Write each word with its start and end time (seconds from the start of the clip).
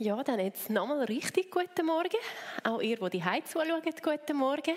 Ja, 0.00 0.22
dann 0.22 0.38
jetzt 0.38 0.70
nochmal 0.70 1.02
richtig 1.06 1.50
guten 1.50 1.84
Morgen. 1.84 2.20
Auch 2.62 2.80
ihr, 2.80 2.98
die 2.98 3.10
die 3.10 3.24
Heiz 3.24 3.50
zuschauen, 3.50 3.82
guten 3.82 4.36
Morgen. 4.36 4.76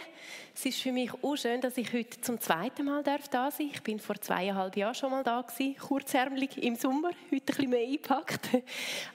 Es 0.56 0.66
ist 0.66 0.82
für 0.82 0.92
mich 0.92 1.12
auch 1.14 1.36
schön, 1.36 1.62
dass 1.62 1.78
ich 1.78 1.94
heute 1.94 2.20
zum 2.22 2.42
zweiten 2.42 2.86
Mal 2.86 3.04
da 3.04 3.20
sein 3.20 3.30
darf. 3.30 3.60
Ich 3.60 3.84
bin 3.84 4.00
vor 4.00 4.20
zweieinhalb 4.20 4.76
Jahren 4.76 4.96
schon 4.96 5.12
mal 5.12 5.24
da 5.24 5.42
gewesen, 5.42 5.78
kurzärmelig 5.78 6.58
im 6.64 6.76
Sommer, 6.76 7.10
heute 7.10 7.36
ein 7.36 7.40
bisschen 7.46 7.70
mehr 7.70 7.88
eingepackt. 7.88 8.50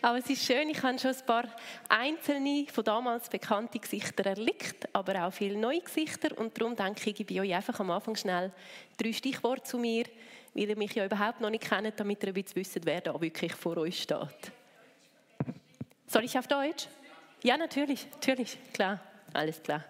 Aber 0.01 0.19
es 0.19 0.31
ist 0.31 0.45
schön, 0.45 0.69
ich 0.69 0.81
habe 0.81 0.97
schon 0.97 1.11
ein 1.11 1.27
paar 1.27 1.49
einzelne 1.88 2.67
von 2.73 2.85
damals 2.85 3.29
bekannte 3.29 3.81
Gesichter 3.81 4.27
erlebt, 4.27 4.88
aber 4.93 5.27
auch 5.27 5.33
viele 5.33 5.59
neue 5.59 5.81
Gesichter. 5.81 6.38
Und 6.38 6.57
darum 6.57 6.77
denke 6.77 7.01
ich, 7.01 7.21
ich 7.21 7.27
gebe 7.27 7.41
euch 7.41 7.53
einfach 7.53 7.81
am 7.81 7.91
Anfang 7.91 8.15
schnell 8.15 8.53
drei 8.97 9.13
Stichworte 9.13 9.65
zu 9.65 9.77
mir, 9.77 10.04
weil 10.54 10.71
ihr 10.71 10.77
mich 10.77 10.95
ja 10.95 11.04
überhaupt 11.04 11.41
noch 11.41 11.51
nicht 11.51 11.69
kennt, 11.69 11.99
damit 11.99 12.23
ihr 12.23 12.29
ein 12.29 12.35
bisschen 12.35 12.54
wisst, 12.54 12.87
wer 12.87 13.01
da 13.01 13.21
wirklich 13.21 13.54
vor 13.54 13.77
euch 13.79 14.03
steht. 14.03 14.53
Soll 16.07 16.25
ich 16.25 16.38
auf 16.38 16.47
Deutsch? 16.47 16.87
Ja, 17.43 17.57
natürlich, 17.57 18.07
natürlich, 18.12 18.59
klar, 18.73 19.01
alles 19.33 19.62
klar. 19.62 19.85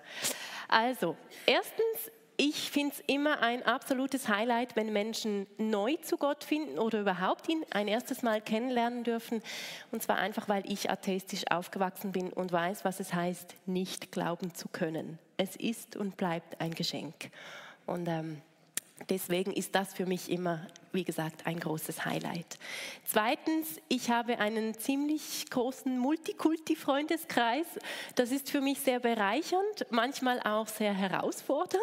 Also, 0.68 1.16
erstens, 1.46 2.10
ich 2.38 2.70
finde 2.70 2.94
es 2.94 3.02
immer 3.06 3.40
ein 3.40 3.62
absolutes 3.62 4.28
Highlight, 4.28 4.76
wenn 4.76 4.92
Menschen 4.92 5.46
neu 5.56 5.96
zu 5.96 6.16
Gott 6.16 6.44
finden 6.44 6.78
oder 6.78 7.00
überhaupt 7.00 7.48
ihn 7.48 7.64
ein 7.70 7.88
erstes 7.88 8.22
Mal 8.22 8.40
kennenlernen 8.40 9.04
dürfen. 9.04 9.42
Und 9.90 10.02
zwar 10.02 10.16
einfach, 10.16 10.48
weil 10.48 10.70
ich 10.70 10.90
atheistisch 10.90 11.44
aufgewachsen 11.50 12.12
bin 12.12 12.32
und 12.32 12.52
weiß, 12.52 12.84
was 12.84 13.00
es 13.00 13.14
heißt, 13.14 13.54
nicht 13.66 14.12
glauben 14.12 14.54
zu 14.54 14.68
können. 14.68 15.18
Es 15.38 15.56
ist 15.56 15.96
und 15.96 16.16
bleibt 16.16 16.60
ein 16.60 16.74
Geschenk. 16.74 17.30
Und 17.86 18.06
ähm, 18.08 18.42
Deswegen 19.10 19.52
ist 19.52 19.74
das 19.74 19.92
für 19.92 20.06
mich 20.06 20.30
immer, 20.30 20.66
wie 20.92 21.04
gesagt, 21.04 21.46
ein 21.46 21.60
großes 21.60 22.06
Highlight. 22.06 22.58
Zweitens, 23.04 23.78
ich 23.88 24.10
habe 24.10 24.38
einen 24.38 24.72
ziemlich 24.78 25.50
großen 25.50 25.98
Multikulti-Freundeskreis. 25.98 27.66
Das 28.14 28.32
ist 28.32 28.50
für 28.50 28.62
mich 28.62 28.80
sehr 28.80 28.98
bereichernd, 28.98 29.86
manchmal 29.90 30.40
auch 30.40 30.66
sehr 30.66 30.94
herausfordernd, 30.94 31.82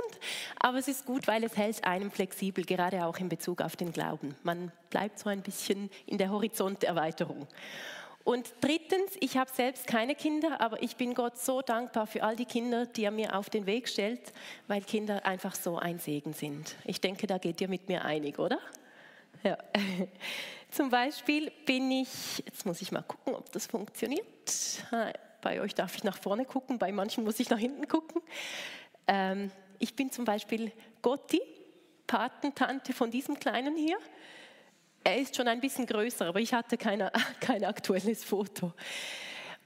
aber 0.60 0.80
es 0.80 0.88
ist 0.88 1.06
gut, 1.06 1.28
weil 1.28 1.44
es 1.44 1.56
hält 1.56 1.84
einem 1.84 2.10
flexibel, 2.10 2.66
gerade 2.66 3.06
auch 3.06 3.18
in 3.20 3.30
Bezug 3.30 3.62
auf 3.62 3.76
den 3.76 3.94
Glauben. 3.94 4.36
Man 4.42 4.72
bleibt 4.90 5.20
so 5.20 5.30
ein 5.30 5.44
bisschen 5.44 5.92
in 6.08 6.18
der 6.18 6.32
Horizonterweiterung. 6.32 7.48
Und 8.24 8.54
drittens, 8.62 9.18
ich 9.20 9.36
habe 9.38 9.52
selbst 9.54 9.86
keine 9.86 10.16
Kinder, 10.16 10.62
aber 10.62 10.82
ich 10.82 10.96
bin 10.96 11.14
Gott 11.14 11.38
so 11.38 11.62
dankbar 11.62 12.08
für 12.08 12.24
all 12.24 12.38
die 12.38 12.46
Kinder, 12.46 12.86
die 12.86 13.04
er 13.04 13.12
mir 13.12 13.36
auf 13.36 13.50
den 13.50 13.66
Weg 13.66 13.90
stellt, 13.90 14.32
weil 14.68 14.82
Kinder 14.82 15.26
einfach 15.26 15.56
so 15.56 15.78
ein 15.78 16.00
Segen 16.00 16.32
sind. 16.34 16.76
Ich 16.86 17.02
denke, 17.02 17.28
da 17.28 17.38
geht 17.38 17.60
ihr 17.60 17.68
mit 17.68 17.90
mir 17.90 18.06
einig, 18.06 18.40
oder? 18.40 18.60
Ja. 19.44 19.58
Zum 20.70 20.90
Beispiel 20.90 21.52
bin 21.66 21.92
ich, 21.92 22.44
jetzt 22.46 22.66
muss 22.66 22.82
ich 22.82 22.92
mal 22.92 23.04
gucken, 23.04 23.36
ob 23.36 23.52
das 23.52 23.68
funktioniert. 23.68 24.26
Bei 25.42 25.60
euch 25.62 25.76
darf 25.76 25.96
ich 25.96 26.06
nach 26.06 26.18
vorne 26.18 26.46
gucken, 26.46 26.80
bei 26.80 26.92
manchen 26.92 27.26
muss 27.26 27.40
ich 27.42 27.50
nach 27.50 27.60
hinten 27.60 27.88
gucken. 27.90 28.22
Ähm, 29.06 29.52
ich 29.80 29.96
bin 29.96 30.12
zum 30.12 30.24
Beispiel 30.24 30.72
Gotti, 31.02 31.42
Patentante 32.08 32.94
von 32.94 33.12
diesem 33.12 33.38
Kleinen 33.38 33.76
hier. 33.76 33.98
Er 35.04 35.18
ist 35.18 35.36
schon 35.36 35.48
ein 35.48 35.60
bisschen 35.60 35.86
größer, 35.86 36.26
aber 36.26 36.40
ich 36.40 36.54
hatte 36.54 36.78
keine, 36.78 37.12
kein 37.40 37.64
aktuelles 37.64 38.24
Foto. 38.24 38.74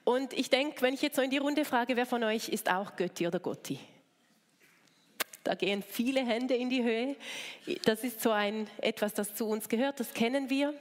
Und 0.04 0.34
ich 0.34 0.50
denke, 0.50 0.82
wenn 0.82 0.94
ich 0.94 1.02
jetzt 1.02 1.18
so 1.18 1.22
in 1.22 1.30
die 1.30 1.38
Runde 1.38 1.66
frage, 1.66 1.96
wer 1.96 2.06
von 2.06 2.24
euch 2.24 2.50
ist 2.50 2.72
auch 2.72 2.96
Götti 2.96 3.28
oder 3.28 3.40
Gotti? 3.40 3.80
Da 5.44 5.54
gehen 5.56 5.84
viele 5.84 6.26
Hände 6.26 6.56
in 6.56 6.70
die 6.70 6.84
Höhe. 6.84 7.16
Das 7.86 8.04
ist 8.04 8.22
so 8.22 8.32
ein 8.32 8.70
etwas, 8.82 9.14
das 9.14 9.36
zu 9.36 9.46
uns 9.46 9.70
gehört, 9.70 10.00
das 10.00 10.14
kennen 10.14 10.50
wir. 10.50 10.74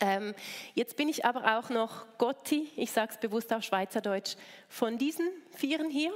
Ähm, 0.00 0.34
jetzt 0.74 0.96
bin 0.96 1.08
ich 1.08 1.26
aber 1.26 1.58
auch 1.58 1.68
noch 1.68 2.06
Gotti, 2.16 2.70
ich 2.76 2.90
sage 2.90 3.12
es 3.12 3.18
bewusst 3.18 3.52
auf 3.52 3.62
Schweizerdeutsch, 3.62 4.36
von 4.68 4.96
diesen 4.96 5.28
Vieren 5.54 5.90
hier. 5.90 6.12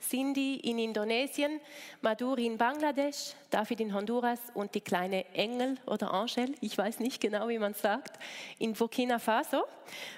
Cindy 0.00 0.56
in 0.56 0.78
Indonesien, 0.78 1.60
Maduri 2.00 2.46
in 2.46 2.58
Bangladesch, 2.58 3.34
David 3.50 3.80
in 3.80 3.94
Honduras 3.94 4.40
und 4.54 4.74
die 4.74 4.80
kleine 4.80 5.24
Engel 5.34 5.76
oder 5.86 6.12
Angel, 6.12 6.54
ich 6.60 6.76
weiß 6.76 7.00
nicht 7.00 7.20
genau, 7.20 7.48
wie 7.48 7.58
man 7.58 7.74
sagt, 7.74 8.18
in 8.58 8.74
Burkina 8.74 9.18
Faso. 9.18 9.64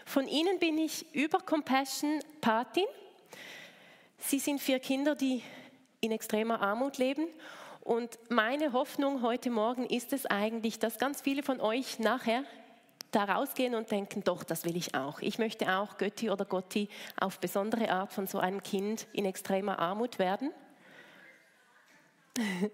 Von 0.05 0.29
ihnen 0.29 0.59
bin 0.59 0.79
ich 0.79 1.07
über 1.15 1.39
Compassion 1.41 2.21
Patin. 2.41 2.87
Sie 4.19 4.39
sind 4.39 4.61
vier 4.61 4.79
Kinder, 4.79 5.15
die 5.15 5.43
in 6.01 6.13
extremer 6.13 6.61
Armut 6.61 6.99
leben. 6.99 7.27
Und 7.83 8.19
meine 8.29 8.73
Hoffnung 8.73 9.23
heute 9.23 9.51
Morgen 9.51 9.87
ist 9.87 10.13
es 10.13 10.27
eigentlich, 10.27 10.79
dass 10.79 10.99
ganz 10.99 11.23
viele 11.23 11.43
von 11.43 11.61
euch 11.61 11.99
nachher 11.99 12.45
da 13.11 13.25
rausgehen 13.25 13.75
und 13.75 13.91
denken, 13.91 14.23
doch, 14.25 14.45
das 14.45 14.65
will 14.65 14.77
ich 14.77 14.95
auch. 14.95 15.21
Ich 15.21 15.39
möchte 15.39 15.77
auch 15.77 15.99
Götti 15.99 16.31
oder 16.31 16.45
Gotti 16.45 16.89
auf 17.19 17.39
besondere 17.39 17.91
Art 17.91 18.13
von 18.13 18.27
so 18.27 18.39
einem 18.39 18.63
Kind 18.63 19.07
in 19.13 19.25
extremer 19.25 19.79
Armut 19.79 20.19
werden. 20.19 20.53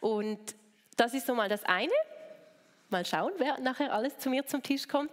Und 0.00 0.38
das 0.96 1.14
ist 1.14 1.26
so 1.26 1.34
mal 1.34 1.48
das 1.48 1.64
eine. 1.64 1.92
Mal 2.90 3.06
schauen, 3.06 3.32
wer 3.38 3.60
nachher 3.60 3.92
alles 3.92 4.18
zu 4.18 4.28
mir 4.30 4.46
zum 4.46 4.62
Tisch 4.62 4.88
kommt. 4.88 5.12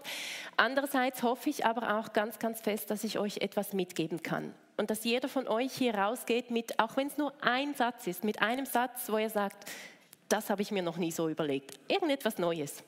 Andererseits 0.56 1.22
hoffe 1.22 1.50
ich 1.50 1.66
aber 1.66 2.00
auch 2.00 2.12
ganz, 2.12 2.40
ganz 2.40 2.60
fest, 2.60 2.90
dass 2.90 3.04
ich 3.04 3.20
euch 3.20 3.38
etwas 3.38 3.74
mitgeben 3.74 4.24
kann. 4.24 4.54
Und 4.78 4.90
dass 4.90 5.04
jeder 5.04 5.30
von 5.30 5.48
euch 5.48 5.74
hier 5.74 5.94
rausgeht 5.96 6.50
mit, 6.50 6.80
auch 6.80 6.98
wenn 6.98 7.08
es 7.08 7.18
nur 7.18 7.34
ein 7.42 7.76
Satz 7.76 8.08
ist, 8.08 8.24
mit 8.24 8.42
einem 8.42 8.66
Satz, 8.66 9.10
wo 9.10 9.18
ihr 9.18 9.30
sagt, 9.30 9.70
das 10.30 10.50
habe 10.50 10.62
ich 10.62 10.72
mir 10.72 10.84
noch 10.84 10.98
nie 10.98 11.12
so 11.12 11.30
überlegt. 11.30 11.80
Irgendetwas 11.88 12.38
Neues. 12.38 12.84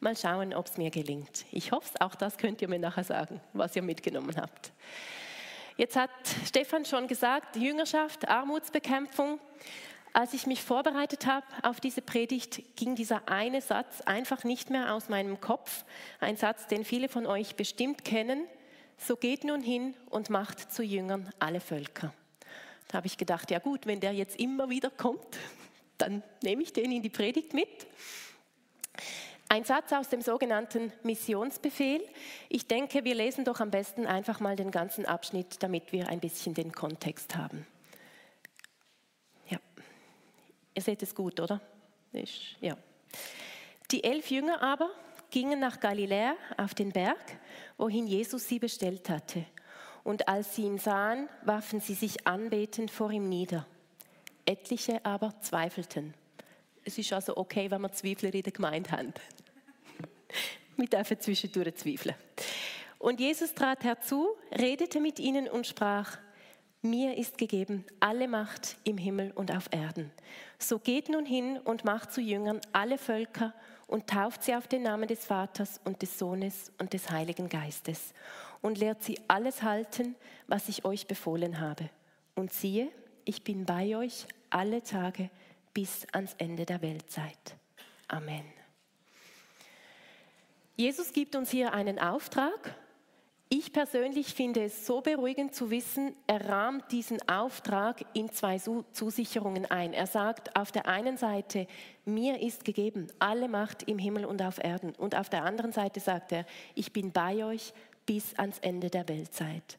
Mal 0.00 0.16
schauen, 0.16 0.54
ob 0.54 0.66
es 0.66 0.76
mir 0.76 0.90
gelingt. 0.90 1.44
Ich 1.52 1.72
hoffe 1.72 1.90
es, 1.92 2.00
auch 2.00 2.14
das 2.14 2.38
könnt 2.38 2.62
ihr 2.62 2.68
mir 2.68 2.78
nachher 2.78 3.04
sagen, 3.04 3.40
was 3.52 3.76
ihr 3.76 3.82
mitgenommen 3.82 4.34
habt. 4.36 4.72
Jetzt 5.76 5.96
hat 5.96 6.10
Stefan 6.46 6.84
schon 6.84 7.06
gesagt, 7.06 7.56
Jüngerschaft, 7.56 8.28
Armutsbekämpfung. 8.28 9.40
Als 10.12 10.34
ich 10.34 10.46
mich 10.46 10.62
vorbereitet 10.62 11.26
habe 11.26 11.46
auf 11.62 11.80
diese 11.80 12.02
Predigt, 12.02 12.76
ging 12.76 12.96
dieser 12.96 13.28
eine 13.28 13.60
Satz 13.60 14.00
einfach 14.00 14.42
nicht 14.44 14.70
mehr 14.70 14.94
aus 14.94 15.08
meinem 15.08 15.40
Kopf. 15.40 15.84
Ein 16.18 16.36
Satz, 16.36 16.66
den 16.66 16.84
viele 16.84 17.08
von 17.08 17.26
euch 17.26 17.54
bestimmt 17.54 18.04
kennen. 18.04 18.46
So 18.98 19.16
geht 19.16 19.44
nun 19.44 19.62
hin 19.62 19.94
und 20.10 20.28
macht 20.28 20.72
zu 20.72 20.82
Jüngern 20.82 21.30
alle 21.38 21.60
Völker. 21.60 22.12
Da 22.88 22.96
habe 22.96 23.06
ich 23.06 23.16
gedacht, 23.16 23.50
ja 23.50 23.60
gut, 23.60 23.86
wenn 23.86 24.00
der 24.00 24.12
jetzt 24.12 24.40
immer 24.40 24.68
wieder 24.68 24.90
kommt, 24.90 25.38
dann 26.00 26.22
nehme 26.42 26.62
ich 26.62 26.72
den 26.72 26.92
in 26.92 27.02
die 27.02 27.10
Predigt 27.10 27.54
mit. 27.54 27.68
Ein 29.48 29.64
Satz 29.64 29.92
aus 29.92 30.08
dem 30.08 30.22
sogenannten 30.22 30.92
Missionsbefehl. 31.02 32.00
Ich 32.48 32.68
denke, 32.68 33.04
wir 33.04 33.16
lesen 33.16 33.44
doch 33.44 33.58
am 33.58 33.72
besten 33.72 34.06
einfach 34.06 34.38
mal 34.38 34.54
den 34.54 34.70
ganzen 34.70 35.06
Abschnitt, 35.06 35.62
damit 35.62 35.92
wir 35.92 36.08
ein 36.08 36.20
bisschen 36.20 36.54
den 36.54 36.70
Kontext 36.70 37.34
haben. 37.34 37.66
Ja, 39.48 39.58
ihr 40.74 40.82
seht 40.82 41.02
es 41.02 41.16
gut, 41.16 41.40
oder? 41.40 41.60
Ich, 42.12 42.56
ja. 42.60 42.76
Die 43.90 44.04
elf 44.04 44.30
Jünger 44.30 44.62
aber 44.62 44.90
gingen 45.30 45.58
nach 45.58 45.80
Galiläa 45.80 46.36
auf 46.56 46.74
den 46.74 46.92
Berg, 46.92 47.38
wohin 47.76 48.06
Jesus 48.06 48.46
sie 48.46 48.60
bestellt 48.60 49.08
hatte. 49.08 49.44
Und 50.04 50.28
als 50.28 50.54
sie 50.54 50.62
ihn 50.62 50.78
sahen, 50.78 51.28
warfen 51.44 51.80
sie 51.80 51.94
sich 51.94 52.26
anbetend 52.26 52.90
vor 52.90 53.10
ihm 53.10 53.28
nieder. 53.28 53.66
Etliche 54.50 55.04
aber 55.04 55.32
zweifelten. 55.40 56.12
Es 56.84 56.98
ist 56.98 57.12
also 57.12 57.36
okay, 57.36 57.70
wenn 57.70 57.82
wir 57.82 57.92
Zweifler 57.92 58.34
in 58.34 58.42
der 58.42 58.52
Gemeinde 58.52 58.90
haben. 58.90 59.14
Wir 60.76 60.88
dürfen 60.88 61.20
zwischendurch 61.20 61.76
zweifeln. 61.76 62.16
Und 62.98 63.20
Jesus 63.20 63.54
trat 63.54 63.84
herzu, 63.84 64.28
redete 64.50 65.00
mit 65.00 65.20
ihnen 65.20 65.46
und 65.46 65.66
sprach, 65.66 66.18
mir 66.82 67.16
ist 67.16 67.38
gegeben 67.38 67.84
alle 68.00 68.26
Macht 68.26 68.76
im 68.84 68.98
Himmel 68.98 69.30
und 69.34 69.54
auf 69.54 69.68
Erden. 69.70 70.10
So 70.58 70.78
geht 70.78 71.10
nun 71.10 71.26
hin 71.26 71.58
und 71.58 71.84
macht 71.84 72.12
zu 72.12 72.20
Jüngern 72.20 72.60
alle 72.72 72.98
Völker 72.98 73.54
und 73.86 74.08
tauft 74.08 74.42
sie 74.42 74.54
auf 74.54 74.66
den 74.66 74.82
Namen 74.82 75.06
des 75.06 75.24
Vaters 75.24 75.80
und 75.84 76.02
des 76.02 76.18
Sohnes 76.18 76.72
und 76.78 76.92
des 76.92 77.10
Heiligen 77.10 77.48
Geistes 77.48 78.14
und 78.62 78.78
lehrt 78.78 79.02
sie 79.02 79.20
alles 79.28 79.62
halten, 79.62 80.16
was 80.48 80.68
ich 80.68 80.84
euch 80.84 81.06
befohlen 81.06 81.60
habe. 81.60 81.90
Und 82.34 82.52
siehe, 82.52 82.88
ich 83.24 83.44
bin 83.44 83.64
bei 83.64 83.96
euch 83.96 84.26
alle 84.50 84.82
Tage 84.82 85.30
bis 85.72 86.06
ans 86.12 86.34
Ende 86.38 86.66
der 86.66 86.82
Weltzeit. 86.82 87.56
Amen. 88.08 88.44
Jesus 90.76 91.12
gibt 91.12 91.36
uns 91.36 91.50
hier 91.50 91.72
einen 91.74 91.98
Auftrag. 91.98 92.74
Ich 93.52 93.72
persönlich 93.72 94.32
finde 94.32 94.62
es 94.62 94.86
so 94.86 95.00
beruhigend 95.00 95.54
zu 95.54 95.70
wissen, 95.70 96.14
er 96.28 96.48
rahmt 96.48 96.92
diesen 96.92 97.18
Auftrag 97.28 98.04
in 98.14 98.30
zwei 98.30 98.58
Zusicherungen 98.58 99.68
ein. 99.68 99.92
Er 99.92 100.06
sagt 100.06 100.54
auf 100.54 100.70
der 100.70 100.86
einen 100.86 101.16
Seite, 101.16 101.66
mir 102.04 102.40
ist 102.40 102.64
gegeben 102.64 103.08
alle 103.18 103.48
Macht 103.48 103.82
im 103.82 103.98
Himmel 103.98 104.24
und 104.24 104.40
auf 104.40 104.62
Erden. 104.62 104.94
Und 104.94 105.16
auf 105.16 105.28
der 105.28 105.44
anderen 105.44 105.72
Seite 105.72 105.98
sagt 105.98 106.30
er, 106.30 106.46
ich 106.76 106.92
bin 106.92 107.10
bei 107.10 107.44
euch 107.44 107.72
bis 108.06 108.38
ans 108.38 108.58
Ende 108.60 108.88
der 108.88 109.08
Weltzeit. 109.08 109.78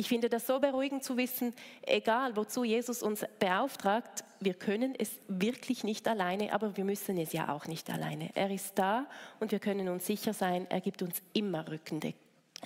Ich 0.00 0.06
finde 0.06 0.28
das 0.28 0.46
so 0.46 0.60
beruhigend 0.60 1.02
zu 1.02 1.16
wissen, 1.16 1.52
egal 1.82 2.36
wozu 2.36 2.62
Jesus 2.62 3.02
uns 3.02 3.24
beauftragt, 3.40 4.22
wir 4.38 4.54
können 4.54 4.94
es 4.96 5.10
wirklich 5.26 5.82
nicht 5.82 6.06
alleine, 6.06 6.52
aber 6.52 6.76
wir 6.76 6.84
müssen 6.84 7.18
es 7.18 7.32
ja 7.32 7.48
auch 7.52 7.66
nicht 7.66 7.90
alleine. 7.90 8.30
Er 8.36 8.48
ist 8.48 8.78
da 8.78 9.06
und 9.40 9.50
wir 9.50 9.58
können 9.58 9.88
uns 9.88 10.06
sicher 10.06 10.32
sein, 10.32 10.68
er 10.70 10.80
gibt 10.80 11.02
uns 11.02 11.20
immer 11.32 11.64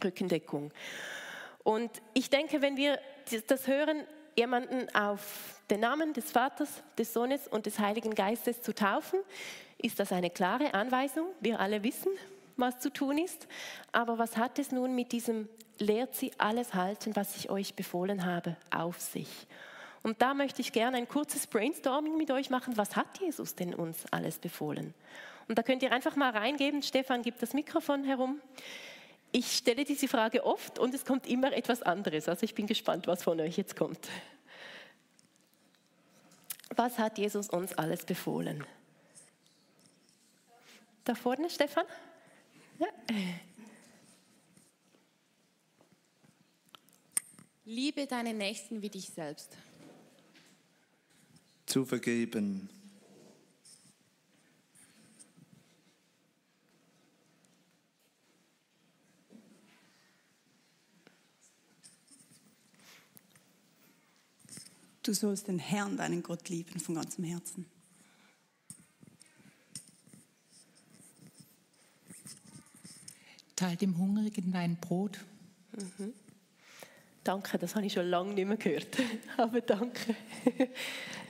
Rückendeckung. 0.04 0.72
Und 1.64 1.90
ich 2.12 2.28
denke, 2.28 2.60
wenn 2.60 2.76
wir 2.76 2.98
das 3.46 3.66
hören, 3.66 4.02
jemanden 4.36 4.94
auf 4.94 5.58
den 5.70 5.80
Namen 5.80 6.12
des 6.12 6.32
Vaters, 6.32 6.82
des 6.98 7.14
Sohnes 7.14 7.48
und 7.48 7.64
des 7.64 7.78
Heiligen 7.78 8.14
Geistes 8.14 8.60
zu 8.60 8.74
taufen, 8.74 9.20
ist 9.78 9.98
das 9.98 10.12
eine 10.12 10.28
klare 10.28 10.74
Anweisung. 10.74 11.28
Wir 11.40 11.60
alle 11.60 11.82
wissen, 11.82 12.12
was 12.58 12.78
zu 12.78 12.92
tun 12.92 13.16
ist. 13.16 13.48
Aber 13.90 14.18
was 14.18 14.36
hat 14.36 14.58
es 14.58 14.70
nun 14.70 14.94
mit 14.94 15.12
diesem 15.12 15.48
lehrt 15.78 16.14
sie 16.14 16.32
alles 16.38 16.74
halten, 16.74 17.14
was 17.16 17.36
ich 17.36 17.50
euch 17.50 17.74
befohlen 17.74 18.24
habe, 18.24 18.56
auf 18.70 19.00
sich? 19.00 19.28
Und 20.02 20.20
da 20.20 20.34
möchte 20.34 20.60
ich 20.60 20.72
gerne 20.72 20.96
ein 20.96 21.08
kurzes 21.08 21.46
Brainstorming 21.46 22.16
mit 22.16 22.30
euch 22.30 22.50
machen. 22.50 22.76
Was 22.76 22.96
hat 22.96 23.20
Jesus 23.20 23.54
denn 23.54 23.74
uns 23.74 24.04
alles 24.10 24.38
befohlen? 24.38 24.94
Und 25.48 25.58
da 25.58 25.62
könnt 25.62 25.82
ihr 25.82 25.92
einfach 25.92 26.16
mal 26.16 26.30
reingeben. 26.30 26.82
Stefan 26.82 27.22
gibt 27.22 27.42
das 27.42 27.52
Mikrofon 27.52 28.04
herum. 28.04 28.40
Ich 29.30 29.52
stelle 29.52 29.84
diese 29.84 30.08
Frage 30.08 30.44
oft 30.44 30.78
und 30.78 30.94
es 30.94 31.04
kommt 31.04 31.26
immer 31.26 31.52
etwas 31.52 31.82
anderes. 31.82 32.28
Also 32.28 32.44
ich 32.44 32.54
bin 32.54 32.66
gespannt, 32.66 33.06
was 33.06 33.22
von 33.22 33.40
euch 33.40 33.56
jetzt 33.56 33.76
kommt. 33.76 34.08
Was 36.74 36.98
hat 36.98 37.18
Jesus 37.18 37.48
uns 37.48 37.72
alles 37.74 38.04
befohlen? 38.04 38.64
Da 41.04 41.14
vorne, 41.14 41.48
Stefan? 41.50 41.84
Ja. 42.78 42.86
Liebe 47.72 48.06
deinen 48.06 48.36
Nächsten 48.36 48.82
wie 48.82 48.90
dich 48.90 49.08
selbst. 49.08 49.56
Zu 51.64 51.86
vergeben. 51.86 52.68
Du 65.02 65.14
sollst 65.14 65.48
den 65.48 65.58
Herrn, 65.58 65.96
deinen 65.96 66.22
Gott 66.22 66.50
lieben 66.50 66.78
von 66.78 66.96
ganzem 66.96 67.24
Herzen. 67.24 67.64
Teil 73.56 73.76
dem 73.76 73.96
Hungrigen 73.96 74.52
dein 74.52 74.76
Brot. 74.76 75.18
Mhm. 75.72 76.12
Danke, 77.24 77.56
das 77.56 77.76
habe 77.76 77.86
ich 77.86 77.92
schon 77.92 78.06
lange 78.08 78.34
nicht 78.34 78.48
mehr 78.48 78.56
gehört. 78.56 78.98
Aber 79.36 79.60
danke. 79.60 80.16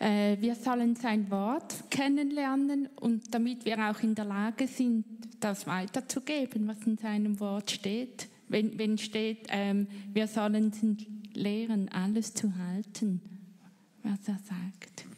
Äh, 0.00 0.36
wir 0.40 0.54
sollen 0.54 0.96
sein 0.96 1.30
Wort 1.30 1.84
kennenlernen 1.90 2.88
und 3.00 3.34
damit 3.34 3.64
wir 3.64 3.78
auch 3.78 4.00
in 4.00 4.14
der 4.14 4.24
Lage 4.24 4.66
sind, 4.66 5.04
das 5.38 5.66
weiterzugeben, 5.66 6.66
was 6.66 6.78
in 6.86 6.96
seinem 6.96 7.38
Wort 7.40 7.70
steht. 7.70 8.28
Wenn, 8.48 8.78
wenn 8.78 8.98
steht, 8.98 9.46
ähm, 9.50 9.86
wir 10.12 10.26
sollen 10.26 10.72
lehren, 11.34 11.88
alles 11.90 12.34
zu 12.34 12.56
halten, 12.56 13.20
was 14.02 14.28
er 14.28 14.38
sagt. 14.38 15.11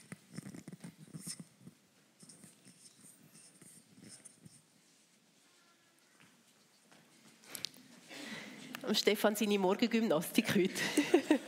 Stefan 8.92 9.36
seine 9.36 9.58
Morgengymnastik 9.58 10.54
heute. 10.54 10.72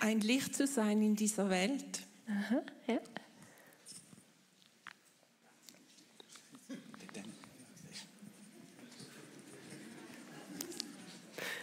Ein 0.00 0.20
Licht 0.20 0.54
zu 0.54 0.66
sein 0.66 1.02
in 1.02 1.16
dieser 1.16 1.50
Welt. 1.50 2.02
Aha, 2.28 2.62
ja. 2.86 2.98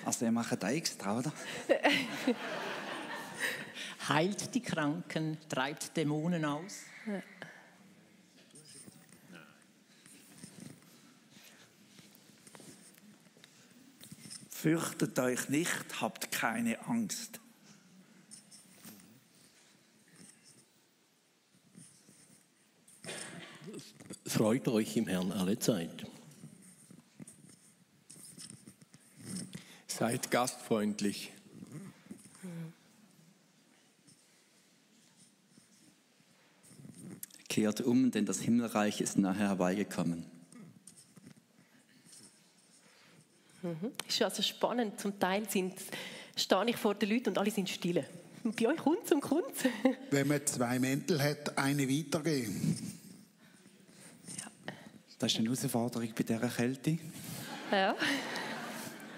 Also 0.05 0.25
ihr 0.25 0.31
macht 0.31 0.63
da 0.63 0.71
extra, 0.71 1.19
oder? 1.19 1.31
Heilt 4.09 4.55
die 4.55 4.61
Kranken, 4.61 5.37
treibt 5.47 5.95
Dämonen 5.95 6.43
aus. 6.45 6.81
Ja. 7.05 7.21
Fürchtet 14.69 15.17
euch 15.17 15.49
nicht, 15.49 15.99
habt 15.99 16.31
keine 16.31 16.79
Angst. 16.87 17.39
Freut 24.27 24.67
euch 24.67 24.95
im 24.95 25.07
Herrn 25.07 25.31
alle 25.31 25.57
Zeit. 25.57 26.05
Seid 29.87 30.29
gastfreundlich. 30.29 31.31
Kehrt 37.47 37.81
um, 37.81 38.11
denn 38.11 38.27
das 38.27 38.39
Himmelreich 38.39 39.01
ist 39.01 39.17
nachher 39.17 39.47
herbeigekommen. 39.47 40.38
Mhm. 43.61 43.91
Ist 44.07 44.21
also 44.21 44.41
spannend. 44.41 44.99
Zum 44.99 45.19
Teil 45.19 45.49
sind, 45.49 45.73
stehe 46.35 46.69
ich 46.69 46.77
vor 46.77 46.95
den 46.95 47.09
Leuten 47.09 47.29
und 47.29 47.37
alle 47.37 47.51
sind 47.51 47.69
still. 47.69 48.05
Und 48.43 48.55
bei 48.61 48.67
euch 48.67 48.77
kommt 48.77 49.05
es 49.05 49.11
und 49.11 49.21
kommt 49.21 49.53
Wenn 50.11 50.27
man 50.27 50.45
zwei 50.45 50.79
Mäntel 50.79 51.21
hat, 51.21 51.57
eine 51.57 51.87
weitergeben. 51.87 52.95
Ja. 54.37 54.51
Das 55.19 55.31
ist 55.31 55.37
eine 55.37 55.47
Herausforderung 55.47 56.09
bei 56.15 56.23
dieser 56.23 56.47
Kälte. 56.47 56.97
Ja. 57.71 57.95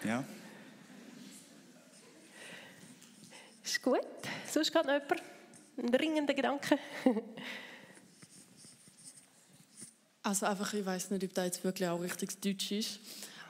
Ja. 0.03 0.23
Ist 3.63 3.81
gut. 3.81 3.99
Sonst 4.51 4.71
gerade 4.71 4.87
noch 4.87 4.93
jemand? 4.95 5.23
Ein 5.77 5.91
dringender 5.91 6.33
Gedanke? 6.33 6.77
also 10.23 10.45
einfach, 10.47 10.73
ich 10.73 10.85
weiß 10.85 11.11
nicht, 11.11 11.23
ob 11.23 11.33
das 11.33 11.45
jetzt 11.45 11.63
wirklich 11.63 11.87
auch 11.87 12.01
richtig 12.01 12.41
Deutsch 12.41 12.71
ist 12.71 12.99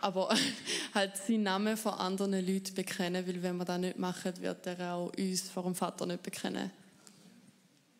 aber 0.01 0.35
halt 0.93 1.17
seinen 1.17 1.43
Namen 1.43 1.77
von 1.77 1.93
anderen 1.93 2.45
Leuten 2.45 2.73
bekennen, 2.73 3.25
weil 3.25 3.41
wenn 3.41 3.57
wir 3.57 3.65
das 3.65 3.79
nicht 3.79 3.97
machen, 3.97 4.33
wird 4.41 4.67
er 4.67 4.95
auch 4.95 5.11
uns 5.17 5.49
vor 5.49 5.63
dem 5.63 5.75
Vater 5.75 6.05
nicht 6.05 6.23
bekennen. 6.23 6.71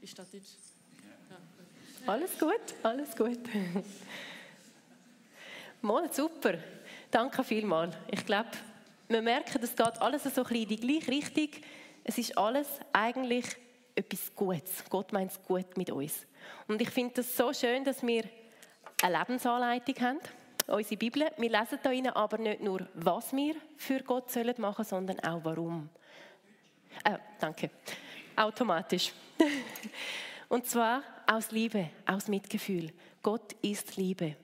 Ist 0.01 0.17
das 0.17 0.31
Deutsch? 0.31 0.49
Alles 2.07 2.31
gut, 2.39 2.61
alles 2.81 3.15
gut. 3.15 3.37
Mal 5.81 6.11
super. 6.11 6.55
Danke 7.11 7.43
vielmals. 7.43 7.95
Ich 8.09 8.25
glaube, 8.25 8.49
wir 9.07 9.21
merken, 9.21 9.59
es 9.61 9.75
geht 9.75 10.01
alles 10.01 10.23
so 10.23 10.43
ein 10.43 10.55
in 10.55 10.67
die 10.67 10.77
gleiche 10.77 11.11
Richtung. 11.11 11.49
Es 12.03 12.17
ist 12.17 12.35
alles 12.37 12.67
eigentlich 12.91 13.45
etwas 13.93 14.33
Gutes. 14.35 14.83
Gott 14.89 15.13
meint 15.13 15.31
es 15.31 15.39
gut 15.43 15.77
mit 15.77 15.91
uns. 15.91 16.25
Und 16.67 16.81
ich 16.81 16.89
finde 16.89 17.21
es 17.21 17.37
so 17.37 17.53
schön, 17.53 17.83
dass 17.83 18.01
wir 18.01 18.23
eine 19.03 19.19
Lebensanleitung 19.19 19.95
haben 19.99 20.19
unsere 20.71 20.97
Bibel. 20.97 21.29
Wir 21.37 21.49
lesen 21.49 21.79
da 21.83 22.15
aber 22.15 22.37
nicht 22.37 22.61
nur, 22.61 22.87
was 22.93 23.33
wir 23.33 23.55
für 23.77 24.01
Gott 24.01 24.31
sollen 24.31 24.55
machen, 24.57 24.85
sondern 24.85 25.19
auch 25.19 25.41
warum. 25.43 25.89
Äh, 27.03 27.17
danke. 27.39 27.69
Automatisch. 28.35 29.13
Und 30.49 30.65
zwar 30.65 31.03
aus 31.27 31.51
Liebe, 31.51 31.89
aus 32.05 32.27
Mitgefühl. 32.27 32.91
Gott 33.23 33.53
ist 33.61 33.95
Liebe. 33.95 34.35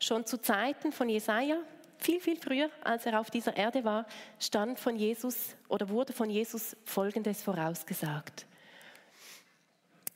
Schon 0.00 0.24
zu 0.24 0.40
Zeiten 0.40 0.92
von 0.92 1.08
Jesaja, 1.08 1.58
viel, 1.98 2.20
viel 2.20 2.36
früher, 2.36 2.70
als 2.84 3.06
er 3.06 3.18
auf 3.18 3.30
dieser 3.30 3.56
Erde 3.56 3.84
war, 3.84 4.06
stand 4.38 4.78
von 4.78 4.96
Jesus 4.96 5.56
oder 5.68 5.88
wurde 5.88 6.12
von 6.12 6.30
Jesus 6.30 6.76
Folgendes 6.84 7.42
vorausgesagt. 7.42 8.46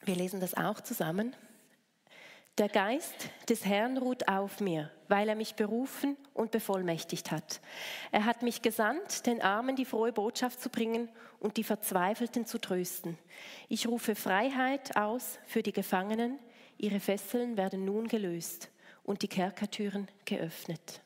Wir 0.05 0.17
lesen 0.17 0.41
das 0.41 0.55
auch 0.55 0.81
zusammen. 0.81 1.35
Der 2.59 2.69
Geist 2.69 3.31
des 3.49 3.65
Herrn 3.65 3.97
ruht 3.97 4.29
auf 4.29 4.61
mir, 4.61 4.91
weil 5.09 5.27
er 5.27 5.35
mich 5.35 5.55
berufen 5.55 6.19
und 6.35 6.51
bevollmächtigt 6.51 7.31
hat. 7.31 7.63
Er 8.11 8.27
hat 8.27 8.43
mich 8.43 8.61
gesandt, 8.61 9.25
den 9.27 9.41
Armen 9.41 9.75
die 9.75 9.87
frohe 9.87 10.13
Botschaft 10.13 10.61
zu 10.61 10.69
bringen 10.69 11.09
und 11.41 11.57
die 11.57 11.65
Verzweifelten 11.65 12.45
zu 12.45 12.61
trösten. 12.61 13.17
Ich 13.71 13.89
rufe 13.89 14.15
Freiheit 14.15 14.97
aus 14.99 15.39
für 15.47 15.63
die 15.63 15.73
Gefangenen, 15.73 16.39
ihre 16.77 17.01
Fesseln 17.01 17.57
werden 17.57 17.87
nun 17.87 18.07
gelöst 18.07 18.71
und 19.03 19.23
die 19.23 19.29
Kerkertüren 19.29 20.09
geöffnet. 20.27 21.01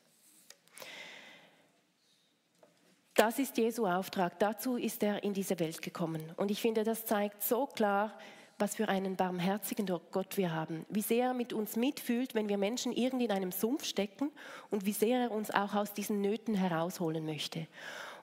Das 3.15 3.39
ist 3.39 3.57
Jesu 3.57 3.87
Auftrag. 3.87 4.37
Dazu 4.39 4.75
ist 4.75 5.01
er 5.01 5.23
in 5.23 5.33
diese 5.33 5.57
Welt 5.59 5.81
gekommen. 5.81 6.21
Und 6.35 6.51
ich 6.51 6.61
finde, 6.61 6.83
das 6.83 7.05
zeigt 7.05 7.41
so 7.41 7.67
klar, 7.67 8.15
was 8.59 8.75
für 8.75 8.89
einen 8.89 9.15
barmherzigen 9.15 9.85
Gott 9.85 10.37
wir 10.37 10.53
haben, 10.53 10.85
wie 10.89 11.01
sehr 11.01 11.27
er 11.27 11.33
mit 11.33 11.53
uns 11.53 11.75
mitfühlt, 11.75 12.35
wenn 12.35 12.49
wir 12.49 12.57
Menschen 12.57 12.91
irgendwie 12.91 13.25
in 13.25 13.31
einem 13.31 13.51
Sumpf 13.51 13.85
stecken 13.85 14.31
und 14.71 14.85
wie 14.85 14.93
sehr 14.93 15.21
er 15.21 15.31
uns 15.31 15.51
auch 15.51 15.75
aus 15.75 15.93
diesen 15.93 16.21
Nöten 16.21 16.55
herausholen 16.55 17.25
möchte. 17.25 17.67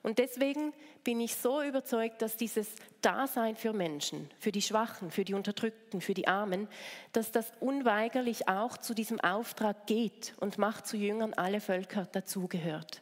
Und 0.03 0.19
deswegen 0.19 0.71
bin 1.03 1.19
ich 1.19 1.35
so 1.35 1.63
überzeugt, 1.63 2.21
dass 2.21 2.37
dieses 2.37 2.67
Dasein 3.01 3.55
für 3.55 3.73
Menschen, 3.73 4.29
für 4.39 4.51
die 4.51 4.61
Schwachen, 4.61 5.09
für 5.09 5.25
die 5.25 5.33
Unterdrückten, 5.33 5.99
für 5.99 6.13
die 6.13 6.27
Armen, 6.27 6.67
dass 7.11 7.31
das 7.31 7.51
unweigerlich 7.59 8.47
auch 8.47 8.77
zu 8.77 8.93
diesem 8.93 9.19
Auftrag 9.19 9.87
geht 9.87 10.35
und 10.39 10.59
macht 10.59 10.85
zu 10.85 10.95
Jüngern 10.95 11.33
alle 11.33 11.59
Völker 11.59 12.05
dazugehört. 12.11 13.01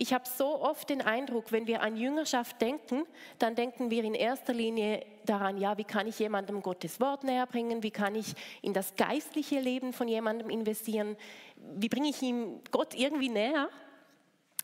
Ich 0.00 0.12
habe 0.12 0.28
so 0.28 0.62
oft 0.62 0.90
den 0.90 1.02
Eindruck, 1.02 1.50
wenn 1.50 1.66
wir 1.66 1.82
an 1.82 1.96
Jüngerschaft 1.96 2.60
denken, 2.60 3.02
dann 3.40 3.56
denken 3.56 3.90
wir 3.90 4.04
in 4.04 4.14
erster 4.14 4.54
Linie 4.54 5.04
daran, 5.26 5.58
ja, 5.58 5.76
wie 5.76 5.82
kann 5.82 6.06
ich 6.06 6.20
jemandem 6.20 6.62
Gottes 6.62 7.00
Wort 7.00 7.24
näher 7.24 7.46
bringen, 7.46 7.82
wie 7.82 7.90
kann 7.90 8.14
ich 8.14 8.32
in 8.62 8.72
das 8.72 8.94
geistliche 8.94 9.58
Leben 9.58 9.92
von 9.92 10.06
jemandem 10.06 10.50
investieren, 10.50 11.16
wie 11.56 11.88
bringe 11.88 12.10
ich 12.10 12.22
ihm 12.22 12.60
Gott 12.70 12.94
irgendwie 12.94 13.28
näher. 13.28 13.70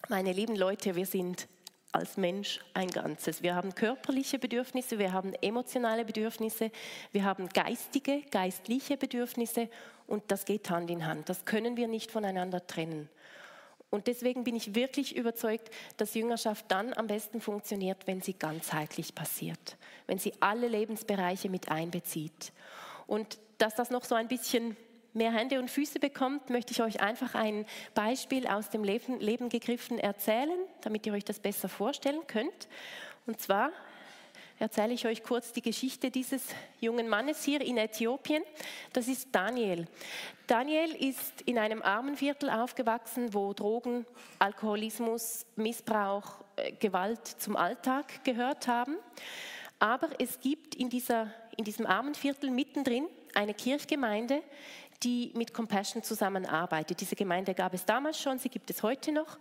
Meine 0.09 0.33
lieben 0.33 0.55
Leute, 0.55 0.95
wir 0.95 1.05
sind 1.05 1.49
als 1.91 2.17
Mensch 2.17 2.61
ein 2.73 2.91
Ganzes. 2.91 3.43
Wir 3.43 3.57
haben 3.57 3.75
körperliche 3.75 4.38
Bedürfnisse, 4.38 5.00
wir 5.00 5.12
haben 5.12 5.35
emotionale 5.43 6.05
Bedürfnisse, 6.05 6.71
wir 7.11 7.25
haben 7.25 7.49
geistige, 7.49 8.23
geistliche 8.31 8.97
Bedürfnisse 8.97 9.69
und 10.07 10.23
das 10.29 10.45
geht 10.45 10.71
Hand 10.71 10.91
in 10.91 11.05
Hand. 11.05 11.29
Das 11.29 11.45
können 11.45 11.76
wir 11.76 11.88
nicht 11.88 12.12
voneinander 12.12 12.64
trennen. 12.64 13.09
Und 13.95 14.09
deswegen 14.09 14.43
bin 14.43 14.57
ich 14.57 14.75
wirklich 14.75 15.15
überzeugt, 15.15 15.71
dass 15.99 16.15
Jüngerschaft 16.15 16.65
dann 16.67 16.93
am 16.95 17.07
besten 17.07 17.41
funktioniert, 17.41 18.09
wenn 18.09 18.21
sie 18.21 18.33
ganzheitlich 18.33 19.15
passiert, 19.15 19.77
wenn 20.09 20.19
sie 20.19 20.33
alle 20.41 20.67
Lebensbereiche 20.67 21.49
mit 21.49 21.69
einbezieht. 21.69 22.53
Und 23.07 23.39
dass 23.59 23.77
das 23.77 23.91
noch 23.91 24.05
so 24.05 24.17
ein 24.17 24.27
bisschen 24.27 24.77
mehr 25.13 25.31
Hände 25.31 25.61
und 25.61 25.71
Füße 25.71 26.01
bekommt, 26.01 26.51
möchte 26.51 26.73
ich 26.73 26.83
euch 26.83 27.03
einfach 27.03 27.37
ein 27.37 27.67
Beispiel 27.95 28.49
aus 28.49 28.69
dem 28.69 28.83
Leben, 28.83 29.21
Leben 29.21 29.49
gegriffen 29.49 30.01
erzählen, 30.01 30.59
damit 30.81 31.07
ihr 31.07 31.13
euch 31.13 31.25
das 31.25 31.39
besser 31.39 31.69
vorstellen 31.69 32.27
könnt. 32.27 32.67
Und 33.27 33.41
zwar 33.41 33.71
erzähle 34.58 34.94
ich 34.94 35.06
euch 35.06 35.23
kurz 35.23 35.52
die 35.52 35.62
Geschichte 35.62 36.11
dieses 36.11 36.42
jungen 36.80 37.08
Mannes 37.08 37.42
hier 37.42 37.61
in 37.61 37.76
Äthiopien. 37.76 38.42
Das 38.92 39.08
ist 39.08 39.28
Daniel. 39.32 39.87
Daniel 40.46 40.94
ist 40.94 41.42
in 41.42 41.58
einem 41.58 41.82
Armenviertel 41.82 42.50
aufgewachsen, 42.50 43.32
wo 43.34 43.52
Drogen, 43.52 44.06
Alkoholismus, 44.38 45.46
Missbrauch, 45.56 46.44
äh, 46.56 46.73
Gewalt 46.73 47.26
zum 47.26 47.56
Alltag 47.56 48.25
gehört 48.25 48.68
haben. 48.68 48.96
Aber 49.78 50.08
es 50.18 50.40
gibt 50.40 50.75
in, 50.75 50.88
dieser, 50.88 51.30
in 51.56 51.64
diesem 51.64 51.87
Armenviertel 51.87 52.50
mittendrin 52.50 53.06
eine 53.34 53.54
Kirchgemeinde, 53.54 54.42
die 55.02 55.32
mit 55.34 55.52
Compassion 55.52 56.02
zusammenarbeitet. 56.02 57.00
Diese 57.00 57.16
Gemeinde 57.16 57.54
gab 57.54 57.75
es 57.75 57.84
damals 57.84 58.20
schon, 58.20 58.38
sie 58.38 58.49
gibt 58.49 58.70
es 58.70 58.82
heute 58.82 59.12
noch. 59.12 59.38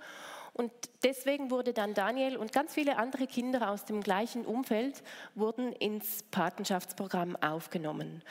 Und 0.53 0.71
deswegen 1.03 1.49
wurde 1.49 1.73
dann 1.73 1.93
Daniel 1.93 2.37
und 2.37 2.51
ganz 2.51 2.73
viele 2.73 2.97
andere 2.97 3.25
Kinder 3.25 3.71
aus 3.71 3.85
dem 3.85 4.01
gleichen 4.01 4.45
Umfeld 4.45 5.01
wurden 5.33 5.73
ins 5.73 6.23
Patenschaftsprogramm 6.29 7.35
aufgenommen. 7.37 8.21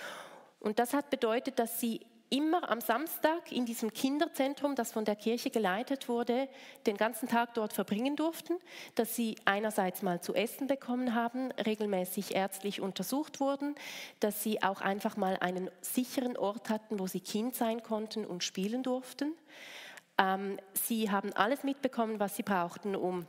Und 0.61 0.79
das 0.79 0.95
hat 0.95 1.11
bedeutet, 1.11 1.59
dass 1.59 1.81
sie 1.81 2.01
immer 2.33 2.71
am 2.71 2.81
Samstag 2.81 3.53
in 3.53 3.67
diesem 3.67 3.93
Kinderzentrum, 3.93 4.75
das 4.75 4.91
von 4.91 5.05
der 5.05 5.17
Kirche 5.17 5.51
geleitet 5.51 6.09
wurde, 6.09 6.49
den 6.87 6.97
ganzen 6.97 7.29
Tag 7.29 7.53
dort 7.53 7.75
verbringen 7.75 8.17
durften, 8.17 8.55
dass 8.95 9.15
sie 9.15 9.37
einerseits 9.45 10.01
mal 10.01 10.23
zu 10.23 10.33
essen 10.35 10.67
bekommen 10.67 11.15
haben, 11.15 11.53
regelmäßig 11.53 12.35
ärztlich 12.35 12.81
untersucht 12.81 13.39
wurden, 13.39 13.75
dass 14.21 14.43
sie 14.43 14.63
auch 14.63 14.81
einfach 14.81 15.19
mal 15.19 15.37
einen 15.41 15.71
sicheren 15.83 16.39
Ort 16.39 16.71
hatten, 16.71 16.99
wo 16.99 17.07
sie 17.07 17.21
Kind 17.21 17.55
sein 17.55 17.83
konnten 17.83 18.25
und 18.25 18.43
spielen 18.43 18.83
durften. 18.83 19.35
Ähm, 20.19 20.59
sie 20.75 21.11
haben 21.11 21.33
alles 21.33 21.65
mitbekommen, 21.65 22.21
was 22.21 22.37
sie 22.37 22.43
brauchten, 22.43 22.97
um 22.97 23.27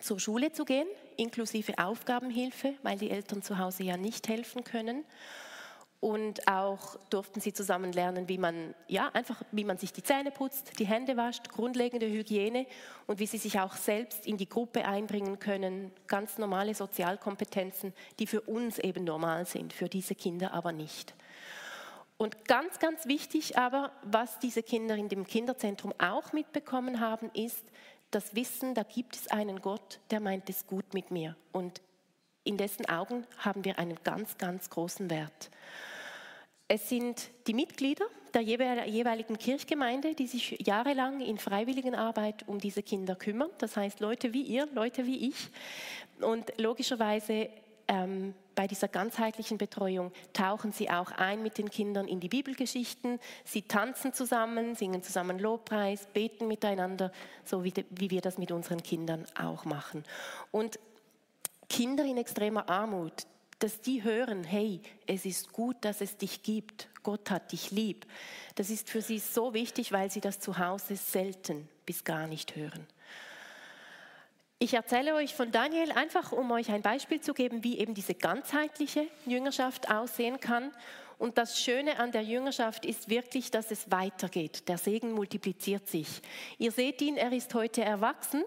zur 0.00 0.18
Schule 0.18 0.52
zu 0.52 0.64
gehen, 0.64 0.88
inklusive 1.16 1.78
Aufgabenhilfe, 1.78 2.74
weil 2.82 2.98
die 2.98 3.10
Eltern 3.10 3.42
zu 3.42 3.58
Hause 3.58 3.82
ja 3.82 3.96
nicht 3.96 4.28
helfen 4.28 4.64
können. 4.64 5.04
Und 6.00 6.48
auch 6.48 6.96
durften 7.10 7.40
sie 7.40 7.52
zusammen 7.52 7.92
lernen, 7.92 8.26
wie 8.26 8.38
man, 8.38 8.74
ja, 8.88 9.10
einfach, 9.12 9.42
wie 9.52 9.64
man 9.64 9.76
sich 9.76 9.92
die 9.92 10.02
Zähne 10.02 10.30
putzt, 10.30 10.78
die 10.78 10.86
Hände 10.86 11.18
wascht, 11.18 11.50
grundlegende 11.50 12.06
Hygiene 12.06 12.66
und 13.06 13.18
wie 13.18 13.26
sie 13.26 13.36
sich 13.36 13.60
auch 13.60 13.76
selbst 13.76 14.26
in 14.26 14.38
die 14.38 14.48
Gruppe 14.48 14.86
einbringen 14.86 15.38
können. 15.38 15.92
Ganz 16.06 16.38
normale 16.38 16.74
Sozialkompetenzen, 16.74 17.92
die 18.18 18.26
für 18.26 18.40
uns 18.40 18.78
eben 18.78 19.04
normal 19.04 19.44
sind, 19.44 19.74
für 19.74 19.90
diese 19.90 20.14
Kinder 20.14 20.54
aber 20.54 20.72
nicht. 20.72 21.14
Und 22.20 22.44
ganz, 22.44 22.78
ganz 22.78 23.06
wichtig 23.06 23.56
aber, 23.56 23.92
was 24.02 24.38
diese 24.40 24.62
Kinder 24.62 24.94
in 24.94 25.08
dem 25.08 25.26
Kinderzentrum 25.26 25.94
auch 25.98 26.34
mitbekommen 26.34 27.00
haben, 27.00 27.30
ist 27.32 27.64
das 28.10 28.34
Wissen, 28.34 28.74
da 28.74 28.82
gibt 28.82 29.16
es 29.16 29.28
einen 29.28 29.62
Gott, 29.62 30.00
der 30.10 30.20
meint 30.20 30.50
es 30.50 30.66
gut 30.66 30.92
mit 30.92 31.10
mir. 31.10 31.34
Und 31.50 31.80
in 32.44 32.58
dessen 32.58 32.86
Augen 32.90 33.26
haben 33.38 33.64
wir 33.64 33.78
einen 33.78 33.96
ganz, 34.04 34.36
ganz 34.36 34.68
großen 34.68 35.08
Wert. 35.08 35.48
Es 36.68 36.90
sind 36.90 37.30
die 37.46 37.54
Mitglieder 37.54 38.04
der 38.34 38.42
jeweiligen 38.42 39.38
Kirchgemeinde, 39.38 40.14
die 40.14 40.26
sich 40.26 40.58
jahrelang 40.60 41.22
in 41.22 41.38
Freiwilligenarbeit 41.38 42.46
um 42.46 42.58
diese 42.58 42.82
Kinder 42.82 43.16
kümmern. 43.16 43.48
Das 43.56 43.78
heißt 43.78 44.00
Leute 44.00 44.34
wie 44.34 44.42
ihr, 44.42 44.68
Leute 44.74 45.06
wie 45.06 45.30
ich. 45.30 45.48
Und 46.20 46.52
logischerweise 46.58 47.48
ähm, 47.90 48.34
bei 48.54 48.68
dieser 48.68 48.86
ganzheitlichen 48.88 49.58
Betreuung 49.58 50.12
tauchen 50.32 50.70
sie 50.70 50.90
auch 50.90 51.10
ein 51.10 51.42
mit 51.42 51.58
den 51.58 51.70
Kindern 51.70 52.06
in 52.06 52.20
die 52.20 52.28
Bibelgeschichten. 52.28 53.18
Sie 53.44 53.62
tanzen 53.62 54.12
zusammen, 54.12 54.76
singen 54.76 55.02
zusammen 55.02 55.40
Lobpreis, 55.40 56.06
beten 56.12 56.46
miteinander, 56.46 57.10
so 57.44 57.64
wie, 57.64 57.74
wie 57.90 58.10
wir 58.10 58.20
das 58.20 58.38
mit 58.38 58.52
unseren 58.52 58.82
Kindern 58.82 59.26
auch 59.36 59.64
machen. 59.64 60.04
Und 60.52 60.78
Kinder 61.68 62.04
in 62.04 62.16
extremer 62.16 62.68
Armut, 62.68 63.26
dass 63.58 63.80
die 63.80 64.04
hören, 64.04 64.44
hey, 64.44 64.80
es 65.06 65.24
ist 65.24 65.52
gut, 65.52 65.76
dass 65.80 66.00
es 66.00 66.16
dich 66.16 66.42
gibt, 66.44 66.88
Gott 67.02 67.30
hat 67.30 67.50
dich 67.50 67.72
lieb. 67.72 68.06
Das 68.54 68.70
ist 68.70 68.88
für 68.88 69.02
sie 69.02 69.18
so 69.18 69.52
wichtig, 69.52 69.90
weil 69.90 70.10
sie 70.10 70.20
das 70.20 70.38
zu 70.38 70.58
Hause 70.58 70.96
selten 70.96 71.68
bis 71.86 72.04
gar 72.04 72.26
nicht 72.26 72.54
hören. 72.54 72.86
Ich 74.62 74.74
erzähle 74.74 75.14
euch 75.14 75.34
von 75.34 75.50
Daniel 75.50 75.90
einfach, 75.92 76.32
um 76.32 76.50
euch 76.50 76.70
ein 76.70 76.82
Beispiel 76.82 77.18
zu 77.18 77.32
geben, 77.32 77.64
wie 77.64 77.78
eben 77.78 77.94
diese 77.94 78.14
ganzheitliche 78.14 79.06
Jüngerschaft 79.24 79.90
aussehen 79.90 80.38
kann. 80.38 80.70
Und 81.18 81.38
das 81.38 81.58
Schöne 81.58 81.98
an 81.98 82.12
der 82.12 82.20
Jüngerschaft 82.20 82.84
ist 82.84 83.08
wirklich, 83.08 83.50
dass 83.50 83.70
es 83.70 83.90
weitergeht. 83.90 84.68
Der 84.68 84.76
Segen 84.76 85.12
multipliziert 85.12 85.88
sich. 85.88 86.20
Ihr 86.58 86.72
seht 86.72 87.00
ihn, 87.00 87.16
er 87.16 87.32
ist 87.32 87.54
heute 87.54 87.80
erwachsen 87.80 88.44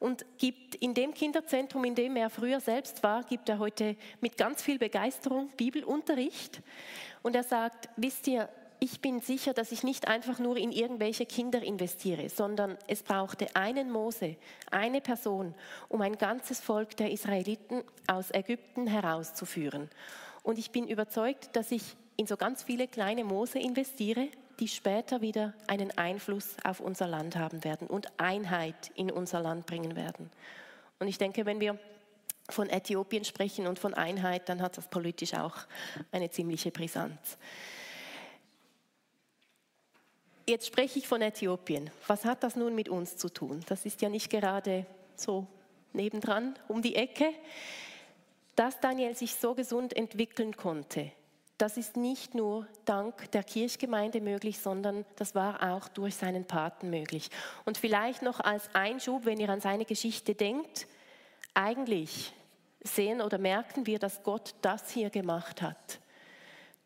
und 0.00 0.26
gibt 0.36 0.74
in 0.74 0.92
dem 0.92 1.14
Kinderzentrum, 1.14 1.82
in 1.84 1.94
dem 1.94 2.16
er 2.16 2.28
früher 2.28 2.60
selbst 2.60 3.02
war, 3.02 3.22
gibt 3.24 3.48
er 3.48 3.58
heute 3.58 3.96
mit 4.20 4.36
ganz 4.36 4.62
viel 4.62 4.78
Begeisterung 4.78 5.48
Bibelunterricht. 5.56 6.60
Und 7.22 7.34
er 7.34 7.42
sagt, 7.42 7.88
wisst 7.96 8.26
ihr, 8.26 8.50
ich 8.84 9.00
bin 9.00 9.20
sicher, 9.20 9.54
dass 9.54 9.72
ich 9.72 9.82
nicht 9.82 10.08
einfach 10.08 10.38
nur 10.38 10.58
in 10.58 10.70
irgendwelche 10.70 11.24
Kinder 11.24 11.62
investiere, 11.62 12.28
sondern 12.28 12.76
es 12.86 13.02
brauchte 13.02 13.56
einen 13.56 13.90
Mose, 13.90 14.36
eine 14.70 15.00
Person, 15.00 15.54
um 15.88 16.02
ein 16.02 16.18
ganzes 16.18 16.60
Volk 16.60 16.94
der 16.98 17.10
Israeliten 17.10 17.82
aus 18.06 18.30
Ägypten 18.30 18.86
herauszuführen. 18.86 19.88
Und 20.42 20.58
ich 20.58 20.70
bin 20.70 20.86
überzeugt, 20.86 21.56
dass 21.56 21.72
ich 21.72 21.96
in 22.18 22.26
so 22.26 22.36
ganz 22.36 22.62
viele 22.62 22.86
kleine 22.86 23.24
Mose 23.24 23.58
investiere, 23.58 24.28
die 24.60 24.68
später 24.68 25.22
wieder 25.22 25.54
einen 25.66 25.96
Einfluss 25.96 26.54
auf 26.62 26.80
unser 26.80 27.08
Land 27.08 27.36
haben 27.36 27.64
werden 27.64 27.88
und 27.88 28.08
Einheit 28.20 28.92
in 28.96 29.10
unser 29.10 29.40
Land 29.40 29.64
bringen 29.64 29.96
werden. 29.96 30.30
Und 30.98 31.08
ich 31.08 31.16
denke, 31.16 31.46
wenn 31.46 31.58
wir 31.58 31.78
von 32.50 32.68
Äthiopien 32.68 33.24
sprechen 33.24 33.66
und 33.66 33.78
von 33.78 33.94
Einheit, 33.94 34.50
dann 34.50 34.60
hat 34.60 34.76
das 34.76 34.88
politisch 34.88 35.32
auch 35.32 35.56
eine 36.12 36.28
ziemliche 36.28 36.70
Brisanz. 36.70 37.38
Jetzt 40.46 40.66
spreche 40.66 40.98
ich 40.98 41.08
von 41.08 41.22
Äthiopien. 41.22 41.90
Was 42.06 42.26
hat 42.26 42.42
das 42.42 42.54
nun 42.54 42.74
mit 42.74 42.90
uns 42.90 43.16
zu 43.16 43.30
tun? 43.30 43.60
Das 43.66 43.86
ist 43.86 44.02
ja 44.02 44.10
nicht 44.10 44.30
gerade 44.30 44.84
so 45.16 45.46
nebendran, 45.94 46.54
um 46.68 46.82
die 46.82 46.96
Ecke. 46.96 47.32
Dass 48.54 48.78
Daniel 48.78 49.16
sich 49.16 49.36
so 49.36 49.54
gesund 49.54 49.96
entwickeln 49.96 50.54
konnte, 50.56 51.10
das 51.56 51.76
ist 51.76 51.96
nicht 51.96 52.34
nur 52.34 52.66
dank 52.84 53.30
der 53.30 53.42
Kirchgemeinde 53.42 54.20
möglich, 54.20 54.58
sondern 54.58 55.06
das 55.16 55.34
war 55.34 55.74
auch 55.74 55.88
durch 55.88 56.14
seinen 56.14 56.44
Paten 56.44 56.90
möglich. 56.90 57.30
Und 57.64 57.78
vielleicht 57.78 58.22
noch 58.22 58.40
als 58.40 58.68
Einschub, 58.74 59.24
wenn 59.24 59.40
ihr 59.40 59.48
an 59.48 59.60
seine 59.60 59.84
Geschichte 59.86 60.34
denkt, 60.34 60.86
eigentlich 61.54 62.32
sehen 62.82 63.22
oder 63.22 63.38
merken 63.38 63.86
wir, 63.86 63.98
dass 63.98 64.22
Gott 64.22 64.54
das 64.60 64.90
hier 64.90 65.08
gemacht 65.08 65.62
hat 65.62 66.00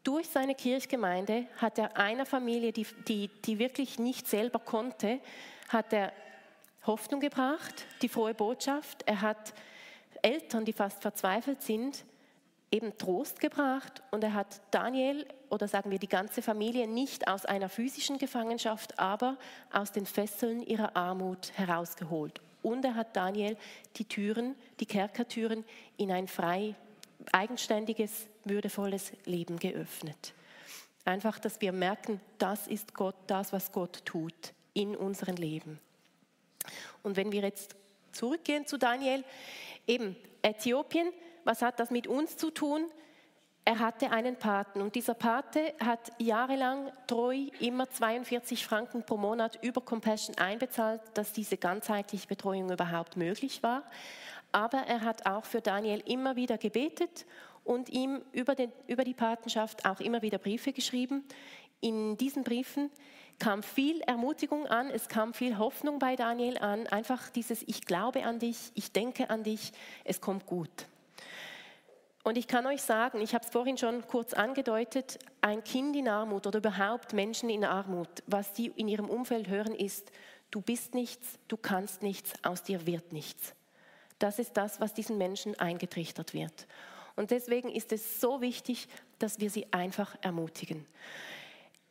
durch 0.04 0.28
seine 0.28 0.54
Kirchgemeinde 0.54 1.46
hat 1.56 1.78
er 1.78 1.96
einer 1.96 2.26
Familie, 2.26 2.72
die, 2.72 2.86
die, 3.06 3.28
die 3.44 3.58
wirklich 3.58 3.98
nicht 3.98 4.26
selber 4.26 4.58
konnte, 4.58 5.20
hat 5.68 5.92
er 5.92 6.12
Hoffnung 6.86 7.20
gebracht, 7.20 7.86
die 8.02 8.08
frohe 8.08 8.34
Botschaft. 8.34 9.02
Er 9.06 9.20
hat 9.20 9.52
Eltern, 10.22 10.64
die 10.64 10.72
fast 10.72 11.02
verzweifelt 11.02 11.62
sind, 11.62 12.04
eben 12.70 12.96
Trost 12.98 13.40
gebracht 13.40 14.02
und 14.10 14.22
er 14.22 14.34
hat 14.34 14.60
Daniel 14.70 15.26
oder 15.48 15.68
sagen 15.68 15.90
wir 15.90 15.98
die 15.98 16.08
ganze 16.08 16.42
Familie 16.42 16.86
nicht 16.86 17.28
aus 17.28 17.46
einer 17.46 17.68
physischen 17.68 18.18
Gefangenschaft, 18.18 18.98
aber 18.98 19.38
aus 19.72 19.92
den 19.92 20.06
Fesseln 20.06 20.62
ihrer 20.62 20.96
Armut 20.96 21.52
herausgeholt. 21.54 22.40
Und 22.62 22.84
er 22.84 22.94
hat 22.94 23.16
Daniel 23.16 23.56
die 23.96 24.04
Türen, 24.04 24.54
die 24.80 24.86
Kerkertüren 24.86 25.64
in 25.96 26.10
ein 26.10 26.28
frei 26.28 26.74
eigenständiges, 27.32 28.28
würdevolles 28.48 29.12
Leben 29.24 29.58
geöffnet. 29.58 30.34
Einfach, 31.04 31.38
dass 31.38 31.60
wir 31.60 31.72
merken, 31.72 32.20
das 32.38 32.66
ist 32.66 32.94
Gott, 32.94 33.16
das, 33.26 33.52
was 33.52 33.72
Gott 33.72 34.04
tut 34.04 34.52
in 34.74 34.94
unserem 34.94 35.36
Leben. 35.36 35.80
Und 37.02 37.16
wenn 37.16 37.32
wir 37.32 37.42
jetzt 37.42 37.76
zurückgehen 38.12 38.66
zu 38.66 38.76
Daniel. 38.76 39.24
Eben 39.86 40.16
Äthiopien, 40.42 41.10
was 41.44 41.62
hat 41.62 41.80
das 41.80 41.90
mit 41.90 42.06
uns 42.06 42.36
zu 42.36 42.50
tun? 42.50 42.86
Er 43.64 43.78
hatte 43.80 44.10
einen 44.10 44.36
Paten 44.36 44.80
und 44.80 44.94
dieser 44.94 45.14
Pate 45.14 45.74
hat 45.78 46.10
jahrelang 46.18 46.90
treu 47.06 47.48
immer 47.60 47.88
42 47.90 48.66
Franken 48.66 49.04
pro 49.04 49.18
Monat 49.18 49.62
über 49.62 49.82
Compassion 49.82 50.38
einbezahlt, 50.38 51.02
dass 51.14 51.34
diese 51.34 51.58
ganzheitliche 51.58 52.26
Betreuung 52.26 52.70
überhaupt 52.70 53.16
möglich 53.16 53.62
war. 53.62 53.82
Aber 54.52 54.78
er 54.78 55.02
hat 55.02 55.26
auch 55.26 55.44
für 55.44 55.60
Daniel 55.60 56.02
immer 56.06 56.34
wieder 56.34 56.56
gebetet 56.56 57.26
und 57.68 57.90
ihm 57.90 58.22
über, 58.32 58.54
den, 58.54 58.72
über 58.86 59.04
die 59.04 59.12
Patenschaft 59.12 59.84
auch 59.84 60.00
immer 60.00 60.22
wieder 60.22 60.38
Briefe 60.38 60.72
geschrieben. 60.72 61.22
In 61.80 62.16
diesen 62.16 62.42
Briefen 62.42 62.90
kam 63.38 63.62
viel 63.62 64.00
Ermutigung 64.00 64.66
an, 64.66 64.90
es 64.90 65.08
kam 65.08 65.34
viel 65.34 65.58
Hoffnung 65.58 65.98
bei 65.98 66.16
Daniel 66.16 66.56
an, 66.58 66.86
einfach 66.86 67.28
dieses 67.28 67.62
Ich 67.68 67.82
glaube 67.82 68.24
an 68.24 68.38
dich, 68.38 68.72
ich 68.74 68.90
denke 68.90 69.28
an 69.28 69.44
dich, 69.44 69.72
es 70.04 70.22
kommt 70.22 70.46
gut. 70.46 70.70
Und 72.24 72.38
ich 72.38 72.48
kann 72.48 72.66
euch 72.66 72.82
sagen, 72.82 73.20
ich 73.20 73.34
habe 73.34 73.44
es 73.44 73.50
vorhin 73.50 73.76
schon 73.76 74.06
kurz 74.06 74.32
angedeutet, 74.32 75.18
ein 75.42 75.62
Kind 75.62 75.94
in 75.94 76.08
Armut 76.08 76.46
oder 76.46 76.58
überhaupt 76.58 77.12
Menschen 77.12 77.50
in 77.50 77.64
Armut, 77.64 78.08
was 78.26 78.54
die 78.54 78.68
in 78.76 78.88
ihrem 78.88 79.10
Umfeld 79.10 79.48
hören, 79.48 79.74
ist, 79.74 80.10
du 80.50 80.62
bist 80.62 80.94
nichts, 80.94 81.38
du 81.48 81.58
kannst 81.58 82.02
nichts, 82.02 82.32
aus 82.42 82.62
dir 82.62 82.86
wird 82.86 83.12
nichts. 83.12 83.54
Das 84.18 84.38
ist 84.38 84.56
das, 84.56 84.80
was 84.80 84.94
diesen 84.94 85.18
Menschen 85.18 85.58
eingetrichtert 85.60 86.32
wird. 86.32 86.66
Und 87.18 87.32
deswegen 87.32 87.68
ist 87.68 87.90
es 87.90 88.20
so 88.20 88.40
wichtig, 88.40 88.86
dass 89.18 89.40
wir 89.40 89.50
sie 89.50 89.66
einfach 89.72 90.14
ermutigen. 90.22 90.86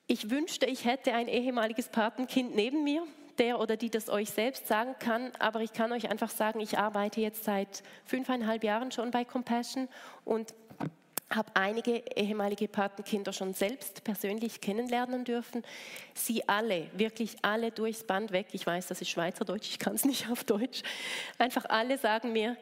Ich 0.08 0.30
wünschte, 0.30 0.66
ich 0.68 0.86
hätte 0.86 1.14
ein 1.14 1.28
ehemaliges 1.28 1.90
Patenkind 1.90 2.56
neben 2.56 2.86
mir, 2.86 3.06
der 3.38 3.60
oder 3.60 3.76
die 3.76 3.90
das 3.90 4.08
euch 4.08 4.30
selbst 4.30 4.68
sagen 4.68 4.96
kann, 5.00 5.34
aber 5.38 5.60
ich 5.60 5.74
kann 5.74 5.92
euch 5.92 6.10
einfach 6.10 6.30
sagen, 6.30 6.62
ich 6.62 6.78
arbeite 6.78 7.20
jetzt 7.20 7.44
seit 7.44 7.84
fünfeinhalb 8.06 8.64
Jahren 8.64 8.94
schon 8.94 9.12
bei 9.12 9.26
Compassion 9.26 9.90
und 10.24 10.56
habe 11.30 11.52
einige 11.56 12.06
ehemalige 12.16 12.70
Patenkinder 12.70 13.34
schon 13.34 13.54
selbst 13.54 14.06
persönlich 14.06 14.62
kennenlernen 14.62 15.26
dürfen. 15.26 15.62
Sie 16.14 16.48
alle, 16.48 16.88
wirklich 16.94 17.36
alle 17.42 17.72
durchs 17.72 18.06
Band 18.06 18.32
weg. 18.32 18.48
Ich 18.54 18.66
weiß, 18.66 18.88
das 18.88 19.02
ist 19.02 19.10
Schweizerdeutsch, 19.10 19.72
ich 19.72 19.80
kann 19.80 19.96
es 19.96 20.06
nicht 20.06 20.30
auf 20.30 20.46
Deutsch. 20.46 20.84
Einfach 21.38 21.66
alle 21.66 21.98
sagen 21.98 22.32
mir, 22.32 22.56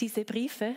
diese 0.00 0.24
Briefe, 0.24 0.74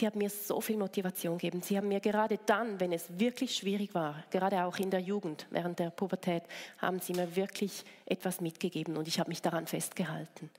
die 0.00 0.06
haben 0.06 0.18
mir 0.18 0.30
so 0.30 0.60
viel 0.60 0.76
Motivation 0.76 1.38
gegeben. 1.38 1.62
Sie 1.62 1.76
haben 1.76 1.88
mir 1.88 2.00
gerade 2.00 2.38
dann, 2.46 2.80
wenn 2.80 2.92
es 2.92 3.06
wirklich 3.18 3.54
schwierig 3.54 3.94
war, 3.94 4.24
gerade 4.30 4.64
auch 4.64 4.78
in 4.78 4.90
der 4.90 5.00
Jugend, 5.00 5.46
während 5.50 5.78
der 5.78 5.90
Pubertät, 5.90 6.42
haben 6.78 7.00
sie 7.00 7.12
mir 7.12 7.36
wirklich 7.36 7.84
etwas 8.06 8.40
mitgegeben 8.40 8.96
und 8.96 9.08
ich 9.08 9.18
habe 9.18 9.28
mich 9.28 9.42
daran 9.42 9.66
festgehalten. 9.66 10.50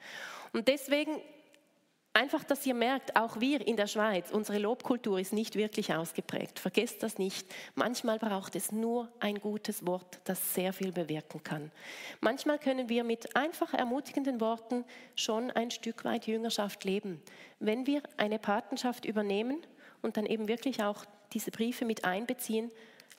Und 0.53 0.67
deswegen 0.67 1.12
Einfach, 2.13 2.44
dass 2.44 2.65
ihr 2.65 2.74
merkt, 2.74 3.15
auch 3.15 3.39
wir 3.39 3.65
in 3.65 3.77
der 3.77 3.88
Schweiz, 3.88 4.32
unsere 4.32 4.58
Lobkultur 4.58 5.18
ist 5.18 5.32
nicht 5.32 5.56
wirklich 5.56 5.94
ausgeprägt. 5.94 6.60
Vergesst 6.60 7.03
das 7.03 7.18
nicht. 7.18 7.48
Manchmal 7.74 8.20
braucht 8.20 8.58
es 8.58 8.74
nur 8.74 9.08
ein 9.22 9.39
gutes 9.39 9.86
Wort, 9.88 10.20
das 10.25 10.53
sehr 10.53 10.74
viel 10.74 10.91
bewirken 10.91 11.41
kann. 11.41 11.72
Manchmal 12.20 12.60
können 12.60 12.89
wir 12.89 13.06
mit 13.06 13.38
einfach 13.38 13.74
ermutigenden 13.74 14.41
Worten 14.41 14.84
schon 15.15 15.51
ein 15.51 15.72
Stück 15.72 16.03
weit 16.03 16.27
Jüngerschaft 16.27 16.84
leben. 16.84 17.22
Wenn 17.60 17.88
wir 17.88 18.03
eine 18.18 18.39
Patenschaft 18.39 19.06
übernehmen 19.06 19.62
und 20.01 20.18
dann 20.18 20.25
eben 20.25 20.50
wirklich 20.50 20.84
auch 20.84 21.06
diese 21.32 21.51
Briefe 21.51 21.86
mit 21.86 22.03
einbeziehen, 22.03 22.72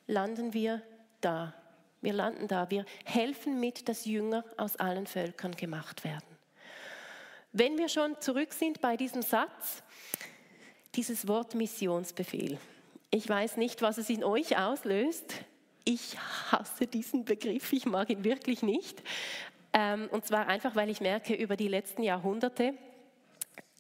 landen 0.07 0.53
wir 0.53 0.83
da. 1.23 1.55
Wir 2.03 2.13
landen 2.13 2.47
da. 2.47 2.71
Wir 2.71 2.85
helfen 3.07 3.59
mit, 3.59 3.89
dass 3.89 4.05
Jünger 4.05 4.45
aus 4.59 4.77
allen 4.77 5.07
Völkern 5.07 5.53
gemacht 5.53 6.05
werden. 6.05 6.32
Wenn 7.53 7.77
wir 7.77 7.91
schon 7.91 8.19
zurück 8.21 8.55
sind 8.55 8.81
bei 8.81 8.97
diesem 8.97 9.21
Satz, 9.21 9.83
dieses 10.95 11.29
Wort 11.29 11.55
Missionsbefehl. 11.55 12.59
Ich 13.11 13.29
weiß 13.29 13.59
nicht, 13.59 13.83
was 13.83 13.99
es 13.99 14.09
in 14.09 14.25
euch 14.25 14.57
auslöst. 14.57 15.35
Ich 15.85 16.17
hasse 16.51 16.87
diesen 16.87 17.27
Begriff, 17.27 17.73
ich 17.75 17.85
mag 17.85 18.09
ihn 18.09 18.25
wirklich 18.25 18.63
nicht. 18.63 19.03
Ähm, 19.75 20.09
und 20.11 20.25
zwar 20.25 20.47
einfach, 20.47 20.77
weil 20.77 20.89
ich 20.89 21.03
merke, 21.03 21.35
über 21.35 21.57
die 21.57 21.69
letzten 21.69 22.03
Jahrhunderte 22.03 22.73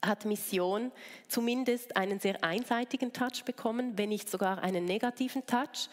hat 0.05 0.27
Mission 0.27 0.93
zumindest 1.29 1.97
einen 1.97 2.21
sehr 2.21 2.45
einseitigen 2.45 3.15
Touch 3.15 3.45
bekommen, 3.47 3.97
wenn 3.97 4.11
nicht 4.11 4.29
sogar 4.29 4.63
einen 4.63 4.85
negativen 4.85 5.47
Touch. 5.47 5.89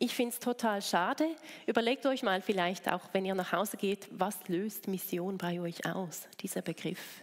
Ich 0.00 0.14
finde 0.14 0.32
es 0.32 0.38
total 0.38 0.80
schade. 0.80 1.26
Überlegt 1.66 2.06
euch 2.06 2.22
mal 2.22 2.40
vielleicht 2.40 2.88
auch, 2.90 3.02
wenn 3.12 3.24
ihr 3.24 3.34
nach 3.34 3.52
Hause 3.52 3.76
geht, 3.76 4.06
was 4.12 4.36
löst 4.46 4.86
Mission 4.86 5.38
bei 5.38 5.60
euch 5.60 5.86
aus, 5.86 6.28
dieser 6.40 6.62
Begriff. 6.62 7.22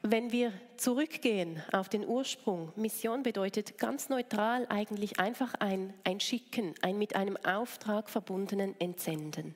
Wenn 0.00 0.32
wir 0.32 0.52
zurückgehen 0.78 1.62
auf 1.72 1.90
den 1.90 2.06
Ursprung, 2.06 2.72
Mission 2.76 3.22
bedeutet 3.22 3.76
ganz 3.78 4.08
neutral 4.08 4.66
eigentlich 4.68 5.18
einfach 5.18 5.54
ein, 5.60 5.92
ein 6.04 6.20
Schicken, 6.20 6.74
ein 6.80 6.98
mit 6.98 7.16
einem 7.16 7.36
Auftrag 7.38 8.08
verbundenen 8.08 8.78
Entsenden. 8.80 9.54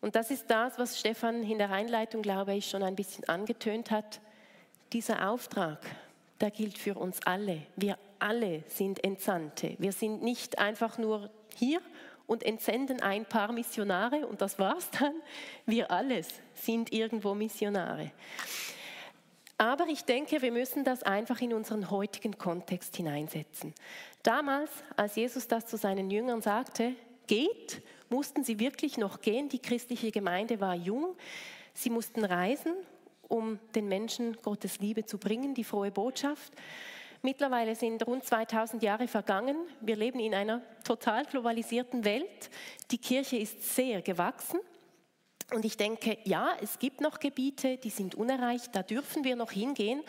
Und 0.00 0.16
das 0.16 0.30
ist 0.30 0.50
das, 0.50 0.78
was 0.78 0.98
Stefan 0.98 1.44
in 1.44 1.58
der 1.58 1.70
Einleitung, 1.70 2.22
glaube 2.22 2.54
ich, 2.54 2.68
schon 2.68 2.82
ein 2.82 2.96
bisschen 2.96 3.28
angetönt 3.28 3.92
hat. 3.92 4.20
Dieser 4.92 5.30
Auftrag, 5.30 5.78
der 6.42 6.50
gilt 6.50 6.76
für 6.76 6.96
uns 6.96 7.20
alle. 7.24 7.62
Wir 7.76 7.96
alle 8.18 8.64
sind 8.66 9.02
Entsandte. 9.02 9.76
Wir 9.78 9.92
sind 9.92 10.22
nicht 10.22 10.58
einfach 10.58 10.98
nur 10.98 11.30
hier 11.56 11.80
und 12.26 12.42
entsenden 12.42 13.00
ein 13.00 13.24
paar 13.24 13.52
Missionare 13.52 14.26
und 14.26 14.42
das 14.42 14.58
war's 14.58 14.90
dann. 14.90 15.14
Wir 15.66 15.90
alles 15.90 16.28
sind 16.54 16.92
irgendwo 16.92 17.34
Missionare. 17.34 18.10
Aber 19.56 19.86
ich 19.86 20.04
denke, 20.04 20.42
wir 20.42 20.50
müssen 20.50 20.82
das 20.82 21.04
einfach 21.04 21.40
in 21.40 21.54
unseren 21.54 21.90
heutigen 21.90 22.36
Kontext 22.36 22.96
hineinsetzen. 22.96 23.72
Damals, 24.24 24.70
als 24.96 25.14
Jesus 25.14 25.46
das 25.46 25.66
zu 25.66 25.76
seinen 25.76 26.10
Jüngern 26.10 26.42
sagte, 26.42 26.94
geht, 27.28 27.82
mussten 28.08 28.42
sie 28.42 28.58
wirklich 28.58 28.98
noch 28.98 29.20
gehen. 29.20 29.48
Die 29.48 29.60
christliche 29.60 30.10
Gemeinde 30.10 30.60
war 30.60 30.74
jung. 30.74 31.16
Sie 31.74 31.90
mussten 31.90 32.24
reisen, 32.24 32.74
um 33.32 33.58
den 33.74 33.88
Menschen 33.88 34.36
Gottes 34.42 34.78
Liebe 34.78 35.06
zu 35.06 35.16
bringen, 35.16 35.54
die 35.54 35.64
frohe 35.64 35.90
Botschaft. 35.90 36.52
Mittlerweile 37.22 37.74
sind 37.74 38.06
rund 38.06 38.24
2000 38.24 38.82
Jahre 38.82 39.08
vergangen. 39.08 39.56
Wir 39.80 39.96
leben 39.96 40.20
in 40.20 40.34
einer 40.34 40.60
total 40.84 41.24
globalisierten 41.24 42.04
Welt. 42.04 42.50
Die 42.90 42.98
Kirche 42.98 43.38
ist 43.38 43.74
sehr 43.74 44.02
gewachsen. 44.02 44.60
Und 45.54 45.64
ich 45.64 45.76
denke, 45.76 46.18
ja, 46.24 46.56
es 46.60 46.78
gibt 46.78 47.00
noch 47.00 47.20
Gebiete, 47.20 47.78
die 47.78 47.90
sind 47.90 48.14
unerreicht, 48.14 48.74
da 48.74 48.82
dürfen 48.82 49.24
wir 49.24 49.36
noch 49.36 49.52
hingehen. 49.52 50.02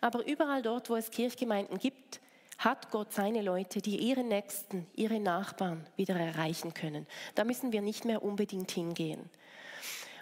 Aber 0.00 0.26
überall 0.26 0.62
dort, 0.62 0.90
wo 0.90 0.96
es 0.96 1.10
Kirchgemeinden 1.10 1.78
gibt, 1.78 2.20
hat 2.58 2.90
Gott 2.90 3.12
seine 3.12 3.42
Leute, 3.42 3.80
die 3.80 3.96
ihre 3.96 4.24
Nächsten, 4.24 4.86
ihre 4.94 5.20
Nachbarn 5.20 5.86
wieder 5.96 6.16
erreichen 6.16 6.74
können. 6.74 7.06
Da 7.34 7.44
müssen 7.44 7.72
wir 7.72 7.82
nicht 7.82 8.04
mehr 8.04 8.22
unbedingt 8.22 8.70
hingehen. 8.72 9.30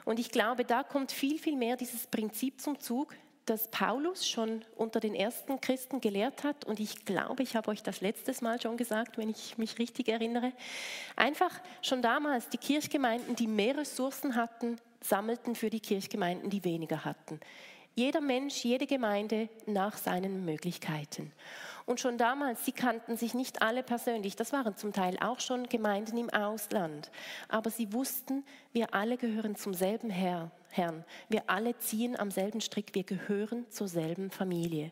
Und 0.07 0.21
ich 0.21 0.31
glaube, 0.31 0.65
da 0.65 0.85
kommt 0.85 1.11
viel, 1.11 1.37
viel 1.37 1.57
mehr 1.57 1.77
dieses 1.77 2.07
Prinzip 2.07 2.61
zum 2.61 2.79
Zug, 2.79 3.15
das 3.45 3.69
Paulus 3.69 4.29
schon 4.29 4.65
unter 4.77 5.01
den 5.01 5.17
ersten 5.17 5.61
Christen 5.61 6.01
gelehrt 6.01 6.45
hat. 6.45 6.65
Und 6.65 6.79
ich 6.79 7.05
glaube, 7.05 7.43
ich 7.43 7.57
habe 7.57 7.71
euch 7.73 7.83
das 7.83 8.01
letztes 8.01 8.41
Mal 8.41 8.61
schon 8.63 8.77
gesagt, 8.77 9.19
wenn 9.19 9.29
ich 9.29 9.59
mich 9.59 9.81
richtig 9.81 10.09
erinnere. 10.09 10.53
Einfach 11.17 11.61
schon 11.83 12.03
damals 12.03 12.49
die 12.49 12.57
Kirchgemeinden, 12.57 13.35
die 13.35 13.49
mehr 13.49 13.79
Ressourcen 13.79 14.37
hatten, 14.37 14.77
sammelten 15.01 15.57
für 15.57 15.71
die 15.71 15.81
Kirchgemeinden, 15.81 16.51
die 16.51 16.63
weniger 16.63 17.05
hatten. 17.05 17.41
Jeder 17.97 18.21
Mensch, 18.21 18.65
jede 18.65 18.87
Gemeinde 18.87 19.49
nach 19.67 19.97
seinen 19.97 20.45
Möglichkeiten. 20.45 21.33
Und 21.87 22.01
schon 22.01 22.19
damals, 22.19 22.65
sie 22.65 22.73
kannten 22.73 23.17
sich 23.17 23.33
nicht 23.33 23.63
alle 23.63 23.85
persönlich. 23.85 24.35
Das 24.35 24.53
waren 24.53 24.77
zum 24.77 24.93
Teil 24.93 25.17
auch 25.21 25.39
schon 25.39 25.69
Gemeinden 25.69 26.19
im 26.19 26.31
Ausland. 26.31 27.13
Aber 27.49 27.71
sie 27.71 27.93
wussten, 27.93 28.45
wir 28.73 28.93
alle 28.93 29.17
gehören 29.17 29.55
zum 29.55 29.73
selben 29.73 30.11
Herr, 30.11 30.51
Herrn. 30.71 31.05
Wir 31.29 31.45
alle 31.47 31.79
ziehen 31.79 32.19
am 32.19 32.33
selben 32.33 32.61
Strick. 32.61 32.93
Wir 32.95 33.05
gehören 33.05 33.71
zur 33.71 33.87
selben 33.87 34.33
Familie. 34.33 34.91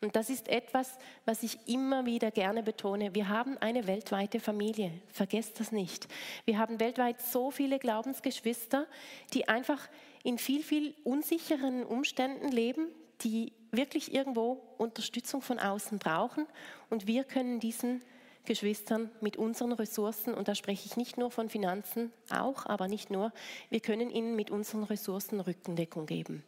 Und 0.00 0.16
das 0.16 0.30
ist 0.30 0.48
etwas, 0.48 0.96
was 1.26 1.42
ich 1.42 1.58
immer 1.68 2.06
wieder 2.06 2.30
gerne 2.30 2.62
betone. 2.62 3.14
Wir 3.14 3.28
haben 3.28 3.58
eine 3.58 3.86
weltweite 3.86 4.40
Familie. 4.40 4.92
Vergesst 5.08 5.60
das 5.60 5.72
nicht. 5.72 6.08
Wir 6.46 6.58
haben 6.58 6.80
weltweit 6.80 7.20
so 7.20 7.50
viele 7.50 7.78
Glaubensgeschwister, 7.78 8.86
die 9.34 9.46
einfach 9.46 9.90
in 10.22 10.38
viel, 10.38 10.62
viel 10.62 10.94
unsicheren 11.04 11.84
Umständen 11.84 12.48
leben, 12.48 12.86
die 13.20 13.52
wirklich 13.70 14.14
irgendwo 14.14 14.62
Unterstützung 14.78 15.42
von 15.42 15.58
außen 15.58 15.98
brauchen. 15.98 16.46
Und 16.88 17.06
wir 17.06 17.24
können 17.24 17.60
diesen 17.60 18.02
Geschwistern 18.44 19.10
mit 19.20 19.36
unseren 19.36 19.72
Ressourcen, 19.72 20.34
und 20.34 20.48
da 20.48 20.54
spreche 20.54 20.86
ich 20.86 20.96
nicht 20.96 21.18
nur 21.18 21.30
von 21.30 21.48
Finanzen, 21.48 22.12
auch, 22.30 22.66
aber 22.66 22.88
nicht 22.88 23.10
nur, 23.10 23.32
wir 23.68 23.80
können 23.80 24.10
ihnen 24.10 24.34
mit 24.34 24.50
unseren 24.50 24.84
Ressourcen 24.84 25.40
Rückendeckung 25.40 26.06
geben. 26.06 26.42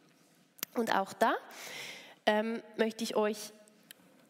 Und 0.75 0.95
auch 0.95 1.13
da 1.13 1.35
ähm, 2.25 2.61
möchte 2.77 3.03
ich 3.03 3.15
euch 3.15 3.37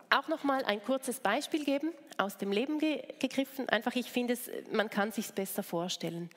auch 0.09 0.27
noch 0.27 0.43
mal 0.43 0.63
ein 0.65 0.83
kurzes 0.83 1.19
Beispiel 1.19 1.65
geben, 1.65 1.91
aus 2.17 2.37
dem 2.37 2.51
Leben 2.51 2.79
ge 2.79 3.01
gegriffen. 3.19 3.67
Einfach, 3.69 3.95
ich 3.95 4.11
finde, 4.11 4.33
es, 4.33 4.49
man 4.71 4.89
kann 4.89 5.11
sich 5.11 5.31
besser 5.31 5.63
vorstellen. 5.63 6.29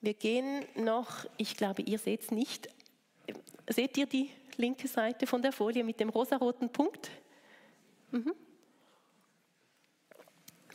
Wir 0.00 0.14
gehen 0.14 0.64
noch, 0.76 1.26
ich 1.36 1.56
glaube, 1.56 1.82
ihr 1.82 1.98
seht 1.98 2.22
es 2.22 2.30
nicht, 2.30 2.68
seht 3.72 3.96
ihr 3.96 4.06
die 4.06 4.30
linke 4.56 4.88
Seite 4.88 5.26
von 5.26 5.42
der 5.42 5.52
Folie 5.52 5.84
mit 5.84 6.00
dem 6.00 6.08
rosaroten 6.08 6.70
Punkt? 6.70 7.10
Mhm. 8.10 8.34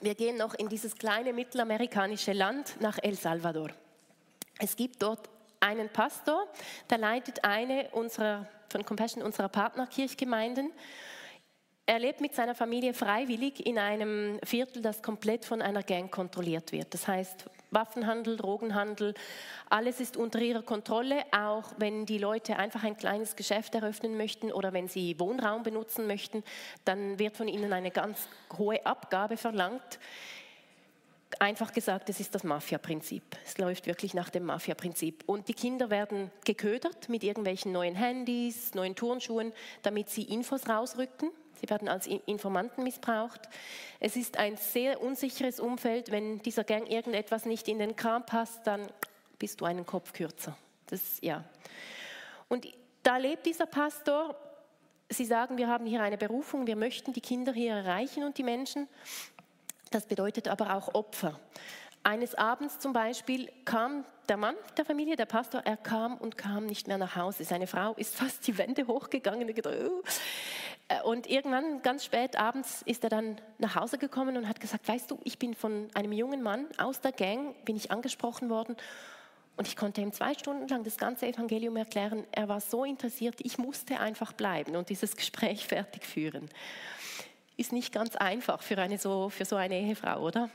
Wir 0.02 0.16
gehen 0.16 0.38
noch 0.38 0.54
in 0.54 0.70
dieses 0.70 0.96
kleine 0.96 1.34
mittelamerikanische 1.34 2.34
Land 2.34 2.80
nach 2.80 2.98
El 3.02 3.16
Salvador. 3.16 3.70
Es 4.60 4.76
gibt 4.76 5.02
dort 5.02 5.30
einen 5.60 5.90
Pastor, 5.90 6.48
der 6.90 6.98
leitet 6.98 7.44
eine 7.44 7.90
unserer, 7.92 8.48
von 8.70 8.86
Compassion 8.86 9.24
unserer 9.24 9.50
Partnerkirchgemeinden. 9.50 10.72
Er 11.88 12.00
lebt 12.00 12.22
mit 12.22 12.36
seiner 12.36 12.56
Familie 12.56 12.94
freiwillig 12.94 13.66
in 13.66 13.78
einem 13.78 14.40
Viertel, 14.44 14.82
das 14.82 15.02
komplett 15.02 15.46
von 15.46 15.62
einer 15.62 15.84
Gang 15.84 16.12
kontrolliert 16.12 16.72
wird. 16.72 16.94
Das 16.94 17.08
heißt, 17.08 17.46
Waffenhandel, 17.76 18.38
Drogenhandel, 18.38 19.14
alles 19.70 20.00
ist 20.00 20.18
unter 20.18 20.40
ihrer 20.40 20.64
Kontrolle, 20.64 21.24
auch 21.32 21.74
wenn 21.78 22.06
die 22.08 22.18
Leute 22.18 22.58
einfach 22.58 22.84
ein 22.84 22.98
kleines 22.98 23.36
Geschäft 23.36 23.76
eröffnen 23.76 24.18
möchten 24.18 24.52
oder 24.52 24.74
wenn 24.74 24.88
sie 24.88 25.20
Wohnraum 25.20 25.62
benutzen 25.62 26.08
möchten, 26.08 26.44
dann 26.86 27.20
wird 27.20 27.38
von 27.38 27.48
ihnen 27.48 27.72
eine 27.74 27.92
ganz 27.92 28.28
hohe 28.58 28.84
Abgabe 28.86 29.38
verlangt. 29.38 30.00
Einfach 31.40 31.74
gesagt, 31.74 32.10
es 32.10 32.20
ist 32.20 32.34
das 32.34 32.44
Mafia-Prinzip. 32.44 33.24
Es 33.46 33.58
läuft 33.58 33.88
wirklich 33.88 34.14
nach 34.14 34.30
dem 34.30 34.46
Mafia-Prinzip. 34.46 35.24
Und 35.26 35.48
die 35.50 35.54
Kinder 35.54 35.90
werden 35.90 36.32
geködert 36.46 37.10
mit 37.10 37.24
irgendwelchen 37.24 37.72
neuen 37.72 37.96
Handys, 37.96 38.74
neuen 38.74 38.96
Turnschuhen, 38.96 39.52
damit 39.82 40.10
sie 40.10 40.24
Infos 40.24 40.70
rausrücken. 40.70 41.32
Sie 41.62 41.70
werden 41.70 41.88
als 41.88 42.08
Informanten 42.08 42.84
missbraucht. 42.84 43.42
Es 44.00 44.16
ist 44.16 44.38
ein 44.38 44.58
sehr 44.58 45.02
unsicheres 45.02 45.60
Umfeld. 45.60 46.12
Wenn 46.12 46.40
dieser 46.40 46.64
Gang 46.64 46.90
irgendetwas 46.90 47.46
nicht 47.46 47.68
in 47.68 47.80
den 47.80 47.96
Kram 47.96 48.26
passt, 48.26 48.66
dann 48.68 48.88
bist 49.40 49.62
du 49.62 49.66
einen 49.66 49.86
Kopf 49.86 50.14
kürzer. 50.14 50.58
Das, 50.88 51.20
ja. 51.22 51.44
Und 52.48 52.68
da 53.04 53.18
lebt 53.18 53.46
dieser 53.46 53.66
Pastor. 53.66 54.36
Sie 55.10 55.26
sagen, 55.26 55.58
wir 55.58 55.68
haben 55.68 55.86
hier 55.86 56.02
eine 56.02 56.18
Berufung, 56.18 56.66
wir 56.66 56.76
möchten 56.76 57.14
die 57.14 57.22
Kinder 57.22 57.54
hier 57.54 57.74
erreichen 57.74 58.24
und 58.24 58.38
die 58.38 58.44
Menschen. 58.44 58.88
Das 59.92 60.08
bedeutet 60.08 60.48
aber 60.48 60.76
auch 60.76 60.94
Opfer. 60.96 61.40
Eines 62.04 62.36
Abends 62.36 62.80
zum 62.80 62.94
Beispiel 62.94 63.52
kam 63.66 64.06
der 64.30 64.38
Mann 64.38 64.56
der 64.78 64.86
Familie, 64.86 65.16
der 65.16 65.26
Pastor, 65.26 65.62
er 65.66 65.78
kam 65.78 66.18
und 66.18 66.38
kam 66.38 66.66
nicht 66.66 66.88
mehr 66.88 66.98
nach 66.98 67.16
Hause. 67.16 67.44
Seine 67.44 67.66
Frau 67.66 67.94
ist 67.94 68.16
fast 68.16 68.46
die 68.48 68.58
Wände 68.58 68.86
hochgegangen. 68.88 69.50
Oh. 69.50 70.04
Und 71.04 71.28
irgendwann, 71.28 71.82
ganz 71.82 72.06
spät 72.06 72.38
abends, 72.38 72.84
ist 72.84 73.04
er 73.04 73.10
dann 73.10 73.42
nach 73.58 73.76
Hause 73.76 73.98
gekommen 73.98 74.38
und 74.38 74.48
hat 74.48 74.60
gesagt, 74.60 74.88
weißt 74.88 75.10
du, 75.10 75.20
ich 75.24 75.40
bin 75.40 75.56
von 75.56 75.90
einem 75.96 76.12
jungen 76.12 76.44
Mann 76.44 76.68
aus 76.78 77.02
der 77.02 77.12
Gang, 77.12 77.56
bin 77.66 77.76
ich 77.76 77.90
angesprochen 77.90 78.50
worden 78.50 78.76
und 79.58 79.68
ich 79.68 79.76
konnte 79.76 80.02
ihm 80.02 80.12
zwei 80.12 80.36
Stunden 80.36 80.68
lang 80.68 80.84
das 80.84 80.98
ganze 80.98 81.26
Evangelium 81.26 81.76
erklären. 81.78 82.26
Er 82.32 82.50
war 82.50 82.62
so 82.62 82.84
interessiert, 82.84 83.36
ich 83.40 83.58
musste 83.58 84.00
einfach 84.00 84.34
bleiben 84.34 84.76
und 84.76 84.90
dieses 84.90 85.16
Gespräch 85.16 85.66
fertig 85.68 86.06
führen 86.06 86.50
ist 87.58 87.72
nicht 87.72 87.94
ganz 87.94 88.16
einfach 88.16 88.62
für, 88.62 88.78
eine 88.78 88.98
so, 88.98 89.30
für 89.30 89.46
so 89.46 89.56
eine 89.56 89.80
Ehefrau, 89.80 90.22
oder? 90.22 90.50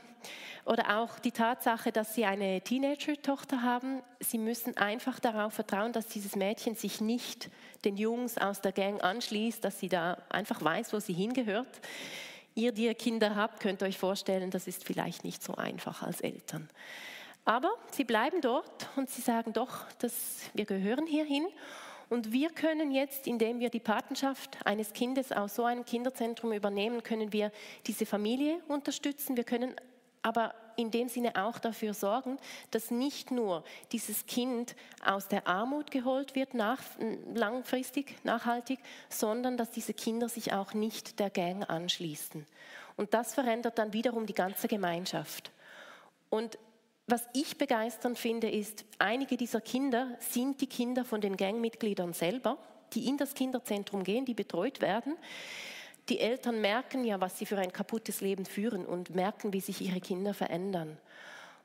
Oder 0.65 0.99
auch 0.99 1.17
die 1.17 1.31
Tatsache, 1.31 1.91
dass 1.91 2.13
sie 2.13 2.25
eine 2.25 2.61
Teenager-Tochter 2.61 3.63
haben. 3.63 4.03
Sie 4.19 4.37
müssen 4.37 4.77
einfach 4.77 5.19
darauf 5.19 5.53
vertrauen, 5.53 5.91
dass 5.91 6.07
dieses 6.07 6.35
Mädchen 6.35 6.75
sich 6.75 7.01
nicht 7.01 7.49
den 7.83 7.97
Jungs 7.97 8.37
aus 8.37 8.61
der 8.61 8.71
Gang 8.71 9.03
anschließt, 9.03 9.63
dass 9.63 9.79
sie 9.79 9.89
da 9.89 10.17
einfach 10.29 10.63
weiß, 10.63 10.93
wo 10.93 10.99
sie 10.99 11.13
hingehört. 11.13 11.81
Ihr, 12.53 12.71
die 12.71 12.85
ihr 12.85 12.93
Kinder 12.93 13.35
habt, 13.35 13.59
könnt 13.59 13.81
euch 13.81 13.97
vorstellen, 13.97 14.51
das 14.51 14.67
ist 14.67 14.83
vielleicht 14.83 15.23
nicht 15.23 15.41
so 15.41 15.55
einfach 15.55 16.03
als 16.03 16.21
Eltern. 16.21 16.69
Aber 17.43 17.71
sie 17.91 18.03
bleiben 18.03 18.41
dort 18.41 18.89
und 18.95 19.09
sie 19.09 19.21
sagen 19.21 19.53
doch, 19.53 19.89
dass 19.99 20.41
wir 20.53 20.65
gehören 20.65 21.07
hierhin 21.07 21.47
und 22.11 22.33
wir 22.33 22.49
können 22.49 22.91
jetzt, 22.91 23.25
indem 23.25 23.61
wir 23.61 23.69
die 23.69 23.79
Patenschaft 23.79 24.57
eines 24.65 24.91
Kindes 24.91 25.31
aus 25.31 25.55
so 25.55 25.63
einem 25.63 25.85
Kinderzentrum 25.85 26.51
übernehmen, 26.51 27.03
können 27.03 27.31
wir 27.31 27.53
diese 27.87 28.05
Familie 28.05 28.59
unterstützen. 28.67 29.37
Wir 29.37 29.45
können 29.45 29.73
aber 30.21 30.53
in 30.75 30.91
dem 30.91 31.07
Sinne 31.07 31.41
auch 31.41 31.57
dafür 31.57 31.93
sorgen, 31.93 32.37
dass 32.71 32.91
nicht 32.91 33.31
nur 33.31 33.63
dieses 33.93 34.25
Kind 34.25 34.75
aus 35.05 35.29
der 35.29 35.47
Armut 35.47 35.89
geholt 35.89 36.35
wird, 36.35 36.53
nach, 36.53 36.81
langfristig, 37.33 38.17
nachhaltig, 38.25 38.79
sondern 39.07 39.55
dass 39.55 39.71
diese 39.71 39.93
Kinder 39.93 40.27
sich 40.27 40.51
auch 40.51 40.73
nicht 40.73 41.17
der 41.17 41.29
Gang 41.29 41.69
anschließen. 41.69 42.45
Und 42.97 43.13
das 43.13 43.35
verändert 43.35 43.77
dann 43.77 43.93
wiederum 43.93 44.25
die 44.25 44.33
ganze 44.33 44.67
Gemeinschaft. 44.67 45.49
Und 46.29 46.57
was 47.11 47.27
ich 47.33 47.57
begeisternd 47.57 48.17
finde, 48.17 48.49
ist, 48.49 48.85
einige 48.97 49.35
dieser 49.35 49.59
Kinder 49.59 50.17
sind 50.19 50.61
die 50.61 50.67
Kinder 50.67 51.03
von 51.03 51.19
den 51.19 51.35
Gangmitgliedern 51.35 52.13
selber, 52.13 52.57
die 52.93 53.07
in 53.07 53.17
das 53.17 53.33
Kinderzentrum 53.33 54.03
gehen, 54.03 54.25
die 54.25 54.33
betreut 54.33 54.81
werden. 54.81 55.17
Die 56.09 56.19
Eltern 56.19 56.61
merken 56.61 57.03
ja, 57.03 57.19
was 57.19 57.37
sie 57.37 57.45
für 57.45 57.57
ein 57.57 57.73
kaputtes 57.73 58.21
Leben 58.21 58.45
führen 58.45 58.85
und 58.85 59.13
merken, 59.13 59.53
wie 59.53 59.59
sich 59.59 59.81
ihre 59.81 59.99
Kinder 59.99 60.33
verändern. 60.33 60.97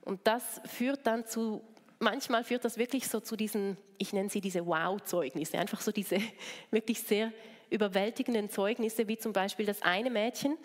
Und 0.02 0.20
das 0.24 0.60
führt 0.64 1.06
dann 1.06 1.26
zu, 1.26 1.62
manchmal 2.00 2.44
führt 2.44 2.64
das 2.64 2.76
wirklich 2.76 3.08
so 3.08 3.20
zu 3.20 3.36
diesen, 3.36 3.76
ich 3.98 4.12
nenne 4.12 4.28
sie 4.28 4.40
diese 4.40 4.66
Wow-Zeugnisse, 4.66 5.58
einfach 5.58 5.80
so 5.80 5.92
diese 5.92 6.18
wirklich 6.70 7.00
sehr 7.02 7.32
überwältigenden 7.70 8.50
Zeugnisse, 8.50 9.08
wie 9.08 9.16
zum 9.16 9.32
Beispiel 9.32 9.66
das 9.66 9.82
eine 9.82 10.10
Mädchen, 10.10 10.56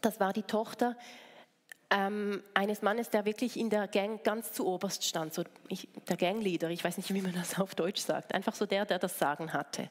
das 0.00 0.20
war 0.20 0.32
die 0.32 0.42
Tochter 0.42 0.96
ähm, 1.90 2.42
eines 2.54 2.82
Mannes, 2.82 3.10
der 3.10 3.24
wirklich 3.24 3.58
in 3.58 3.70
der 3.70 3.88
Gang 3.88 4.22
ganz 4.22 4.52
zu 4.52 4.66
oberst 4.66 5.04
stand, 5.04 5.32
so 5.32 5.44
ich, 5.68 5.88
der 6.08 6.16
Gangleader, 6.16 6.70
ich 6.70 6.84
weiß 6.84 6.96
nicht, 6.96 7.12
wie 7.12 7.22
man 7.22 7.32
das 7.32 7.58
auf 7.58 7.74
Deutsch 7.74 8.00
sagt, 8.00 8.34
einfach 8.34 8.54
so 8.54 8.66
der, 8.66 8.84
der 8.84 8.98
das 8.98 9.18
Sagen 9.18 9.52
hatte. 9.52 9.88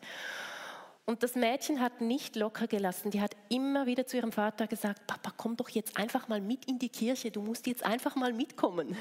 Und 1.10 1.24
das 1.24 1.36
Mädchen 1.36 1.80
hat 1.80 2.02
nicht 2.02 2.36
locker 2.36 2.68
gelassen. 2.68 3.12
Die 3.12 3.22
hat 3.22 3.32
immer 3.48 3.86
wieder 3.86 4.06
zu 4.06 4.18
ihrem 4.18 4.34
Vater 4.34 4.68
gesagt, 4.68 5.08
Papa, 5.08 5.32
komm 5.38 5.56
doch 5.56 5.70
jetzt 5.70 5.98
einfach 5.98 6.28
mal 6.28 6.42
mit 6.42 6.66
in 6.66 6.80
die 6.80 6.90
Kirche. 6.90 7.32
Du 7.32 7.42
musst 7.42 7.66
jetzt 7.66 7.86
einfach 7.86 8.18
mal 8.18 8.34
mitkommen. 8.34 8.98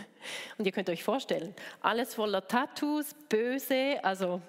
Und 0.57 0.65
ihr 0.65 0.71
könnt 0.71 0.89
euch 0.89 1.03
vorstellen, 1.03 1.53
alles 1.81 2.15
voller 2.15 2.47
Tattoos, 2.47 3.07
böse, 3.29 3.99
also 4.05 4.41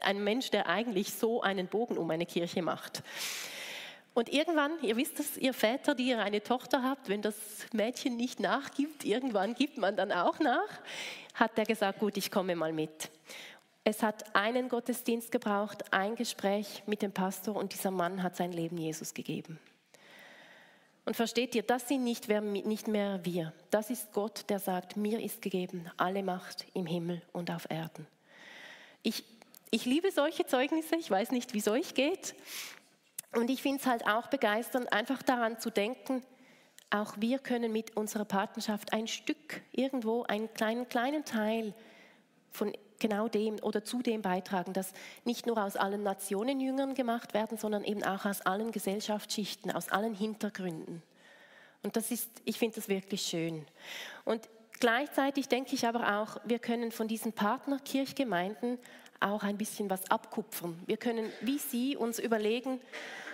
ein 0.00 0.22
Mensch, 0.22 0.50
der 0.50 0.68
eigentlich 0.68 1.12
so 1.12 1.42
einen 1.42 1.66
Bogen 1.66 1.98
um 1.98 2.08
eine 2.08 2.24
Kirche 2.24 2.62
macht. 2.62 3.02
Und 4.14 4.30
irgendwann, 4.30 4.72
ihr 4.82 4.96
wisst 4.96 5.20
es, 5.20 5.38
ihr 5.38 5.54
Väter, 5.54 5.94
die 5.94 6.08
ihr 6.08 6.20
eine 6.20 6.42
Tochter 6.42 6.82
habt, 6.82 7.08
wenn 7.08 7.22
das 7.22 7.34
Mädchen 7.72 8.16
nicht 8.16 8.40
nachgibt, 8.40 9.04
irgendwann 9.04 9.54
gibt 9.54 9.78
man 9.78 9.96
dann 9.96 10.12
auch 10.12 10.38
nach, 10.38 10.68
hat 11.34 11.56
er 11.56 11.64
gesagt, 11.64 11.98
gut, 11.98 12.16
ich 12.18 12.30
komme 12.30 12.54
mal 12.54 12.72
mit. 12.72 13.10
Es 13.84 14.02
hat 14.02 14.36
einen 14.36 14.68
Gottesdienst 14.68 15.32
gebraucht, 15.32 15.92
ein 15.92 16.14
Gespräch 16.14 16.82
mit 16.86 17.02
dem 17.02 17.12
Pastor 17.12 17.56
und 17.56 17.72
dieser 17.72 17.90
Mann 17.90 18.22
hat 18.22 18.36
sein 18.36 18.52
Leben 18.52 18.76
Jesus 18.76 19.14
gegeben. 19.14 19.58
Und 21.04 21.16
versteht 21.16 21.54
ihr, 21.54 21.62
das 21.62 21.88
sind 21.88 22.04
nicht 22.04 22.28
nicht 22.28 22.86
mehr 22.86 23.20
wir. 23.24 23.52
Das 23.70 23.90
ist 23.90 24.12
Gott, 24.12 24.44
der 24.50 24.60
sagt, 24.60 24.96
mir 24.96 25.20
ist 25.20 25.42
gegeben 25.42 25.90
alle 25.96 26.22
Macht 26.22 26.66
im 26.74 26.86
Himmel 26.86 27.22
und 27.32 27.50
auf 27.50 27.68
Erden. 27.68 28.06
Ich, 29.02 29.24
ich 29.72 29.84
liebe 29.84 30.12
solche 30.12 30.46
Zeugnisse, 30.46 30.94
ich 30.96 31.10
weiß 31.10 31.32
nicht, 31.32 31.54
wie 31.54 31.58
es 31.58 31.66
euch 31.66 31.94
geht. 31.94 32.36
Und 33.34 33.50
ich 33.50 33.62
finde 33.62 33.80
es 33.80 33.86
halt 33.86 34.06
auch 34.06 34.28
begeisternd, 34.28 34.92
einfach 34.92 35.22
daran 35.22 35.58
zu 35.58 35.70
denken, 35.70 36.22
auch 36.90 37.14
wir 37.16 37.38
können 37.38 37.72
mit 37.72 37.96
unserer 37.96 38.26
Partnerschaft 38.26 38.92
ein 38.92 39.06
Stück 39.06 39.62
irgendwo, 39.72 40.24
einen 40.24 40.52
kleinen, 40.52 40.88
kleinen 40.88 41.24
Teil 41.24 41.72
von 42.50 42.72
genau 42.98 43.28
dem 43.28 43.58
oder 43.62 43.82
zu 43.82 44.02
dem 44.02 44.22
beitragen, 44.22 44.72
dass 44.74 44.92
nicht 45.24 45.46
nur 45.46 45.58
aus 45.62 45.76
allen 45.76 46.02
Nationen 46.02 46.60
Jüngern 46.60 46.94
gemacht 46.94 47.34
werden, 47.34 47.58
sondern 47.58 47.82
eben 47.82 48.04
auch 48.04 48.26
aus 48.26 48.42
allen 48.42 48.70
Gesellschaftsschichten, 48.70 49.72
aus 49.72 49.88
allen 49.88 50.14
Hintergründen. 50.14 51.02
Und 51.82 51.96
das 51.96 52.10
ist, 52.10 52.30
ich 52.44 52.58
finde 52.58 52.76
das 52.76 52.88
wirklich 52.88 53.22
schön. 53.22 53.66
Und 54.24 54.48
gleichzeitig 54.78 55.48
denke 55.48 55.74
ich 55.74 55.86
aber 55.86 56.20
auch, 56.20 56.36
wir 56.44 56.60
können 56.60 56.92
von 56.92 57.08
diesen 57.08 57.32
Partnerkirchgemeinden 57.32 58.78
auch 59.22 59.42
ein 59.42 59.58
bisschen 59.58 59.90
was 59.90 60.10
abkupfern. 60.10 60.78
Wir 60.86 60.96
können, 60.96 61.30
wie 61.40 61.58
Sie, 61.58 61.96
uns 61.96 62.18
überlegen, 62.18 62.80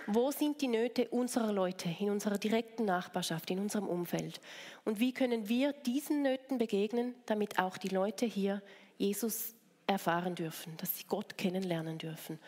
wo 0.07 0.31
sind 0.31 0.59
die 0.61 0.67
Nöte 0.67 1.07
unserer 1.09 1.53
Leute 1.53 1.89
in 1.99 2.09
unserer 2.09 2.37
direkten 2.37 2.85
Nachbarschaft, 2.85 3.51
in 3.51 3.59
unserem 3.59 3.87
Umfeld? 3.87 4.41
Und 4.85 4.99
wie 4.99 5.13
können 5.13 5.49
wir 5.49 5.73
diesen 5.73 6.23
Nöten 6.23 6.57
begegnen, 6.57 7.13
damit 7.25 7.59
auch 7.59 7.77
die 7.77 7.89
Leute 7.89 8.25
hier 8.25 8.61
Jesus 8.97 9.53
erfahren 9.85 10.35
dürfen, 10.35 10.75
dass 10.77 10.97
sie 10.97 11.03
Gott 11.07 11.37
kennenlernen 11.37 11.97
dürfen? 11.99 12.39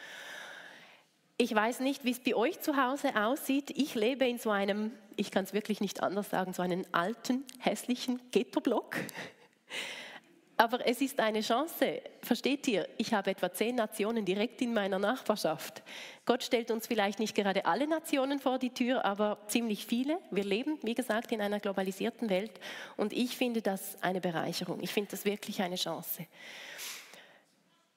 Ich 1.37 1.53
weiß 1.53 1.79
nicht, 1.79 2.05
wie 2.05 2.11
es 2.11 2.19
bei 2.19 2.35
euch 2.35 2.61
zu 2.61 2.77
Hause 2.77 3.15
aussieht. 3.15 3.71
Ich 3.71 3.95
lebe 3.95 4.27
in 4.27 4.37
so 4.37 4.51
einem, 4.51 4.91
ich 5.15 5.31
kann 5.31 5.43
es 5.43 5.53
wirklich 5.53 5.81
nicht 5.81 6.03
anders 6.03 6.29
sagen, 6.29 6.53
so 6.53 6.61
einen 6.61 6.85
alten, 6.93 7.43
hässlichen 7.59 8.19
Ghettoblock. 8.31 8.95
Aber 10.61 10.85
es 10.85 11.01
ist 11.01 11.19
eine 11.19 11.41
Chance. 11.41 12.03
Versteht 12.21 12.67
ihr? 12.67 12.87
Ich 12.99 13.15
habe 13.15 13.31
etwa 13.31 13.51
zehn 13.51 13.73
Nationen 13.73 14.25
direkt 14.25 14.61
in 14.61 14.75
meiner 14.75 14.99
Nachbarschaft. 14.99 15.81
Gott 16.23 16.43
stellt 16.43 16.69
uns 16.69 16.85
vielleicht 16.85 17.17
nicht 17.17 17.33
gerade 17.33 17.65
alle 17.65 17.87
Nationen 17.87 18.37
vor 18.37 18.59
die 18.59 18.69
Tür, 18.69 19.03
aber 19.03 19.39
ziemlich 19.47 19.87
viele. 19.87 20.19
Wir 20.29 20.43
leben, 20.43 20.77
wie 20.83 20.93
gesagt, 20.93 21.31
in 21.31 21.41
einer 21.41 21.59
globalisierten 21.59 22.29
Welt 22.29 22.51
und 22.95 23.11
ich 23.11 23.35
finde 23.35 23.63
das 23.63 23.97
eine 24.03 24.21
Bereicherung. 24.21 24.83
Ich 24.83 24.91
finde 24.91 25.09
das 25.09 25.25
wirklich 25.25 25.63
eine 25.63 25.77
Chance. 25.77 26.27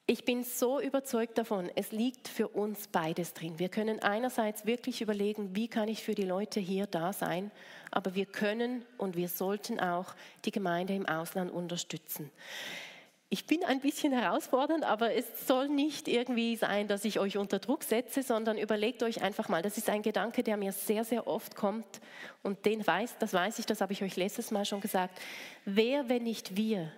Ich 0.06 0.26
bin 0.26 0.44
so 0.44 0.80
überzeugt 0.80 1.38
davon, 1.38 1.70
es 1.76 1.90
liegt 1.90 2.28
für 2.28 2.48
uns 2.48 2.88
beides 2.88 3.32
drin. 3.32 3.58
Wir 3.58 3.70
können 3.70 4.00
einerseits 4.00 4.66
wirklich 4.66 5.00
überlegen, 5.00 5.56
wie 5.56 5.66
kann 5.66 5.88
ich 5.88 6.02
für 6.02 6.14
die 6.14 6.26
Leute 6.26 6.60
hier 6.60 6.86
da 6.86 7.14
sein, 7.14 7.50
aber 7.90 8.14
wir 8.14 8.26
können 8.26 8.84
und 8.98 9.16
wir 9.16 9.28
sollten 9.28 9.80
auch 9.80 10.14
die 10.44 10.50
Gemeinde 10.50 10.94
im 10.94 11.06
Ausland 11.06 11.50
unterstützen. 11.50 12.30
Ich 13.30 13.46
bin 13.46 13.64
ein 13.64 13.80
bisschen 13.80 14.12
herausfordernd, 14.12 14.84
aber 14.84 15.14
es 15.14 15.46
soll 15.46 15.70
nicht 15.70 16.06
irgendwie 16.06 16.56
sein, 16.56 16.86
dass 16.86 17.06
ich 17.06 17.18
euch 17.18 17.38
unter 17.38 17.58
Druck 17.58 17.82
setze, 17.82 18.22
sondern 18.22 18.58
überlegt 18.58 19.02
euch 19.02 19.22
einfach 19.22 19.48
mal, 19.48 19.62
das 19.62 19.78
ist 19.78 19.88
ein 19.88 20.02
Gedanke, 20.02 20.42
der 20.42 20.58
mir 20.58 20.72
sehr, 20.72 21.04
sehr 21.04 21.26
oft 21.26 21.56
kommt 21.56 22.02
und 22.42 22.66
den 22.66 22.86
weiß, 22.86 23.16
das 23.18 23.32
weiß 23.32 23.58
ich, 23.58 23.64
das 23.64 23.80
habe 23.80 23.94
ich 23.94 24.02
euch 24.02 24.16
letztes 24.16 24.50
Mal 24.50 24.66
schon 24.66 24.82
gesagt. 24.82 25.18
Wer, 25.64 26.10
wenn 26.10 26.24
nicht 26.24 26.58
wir, 26.58 26.92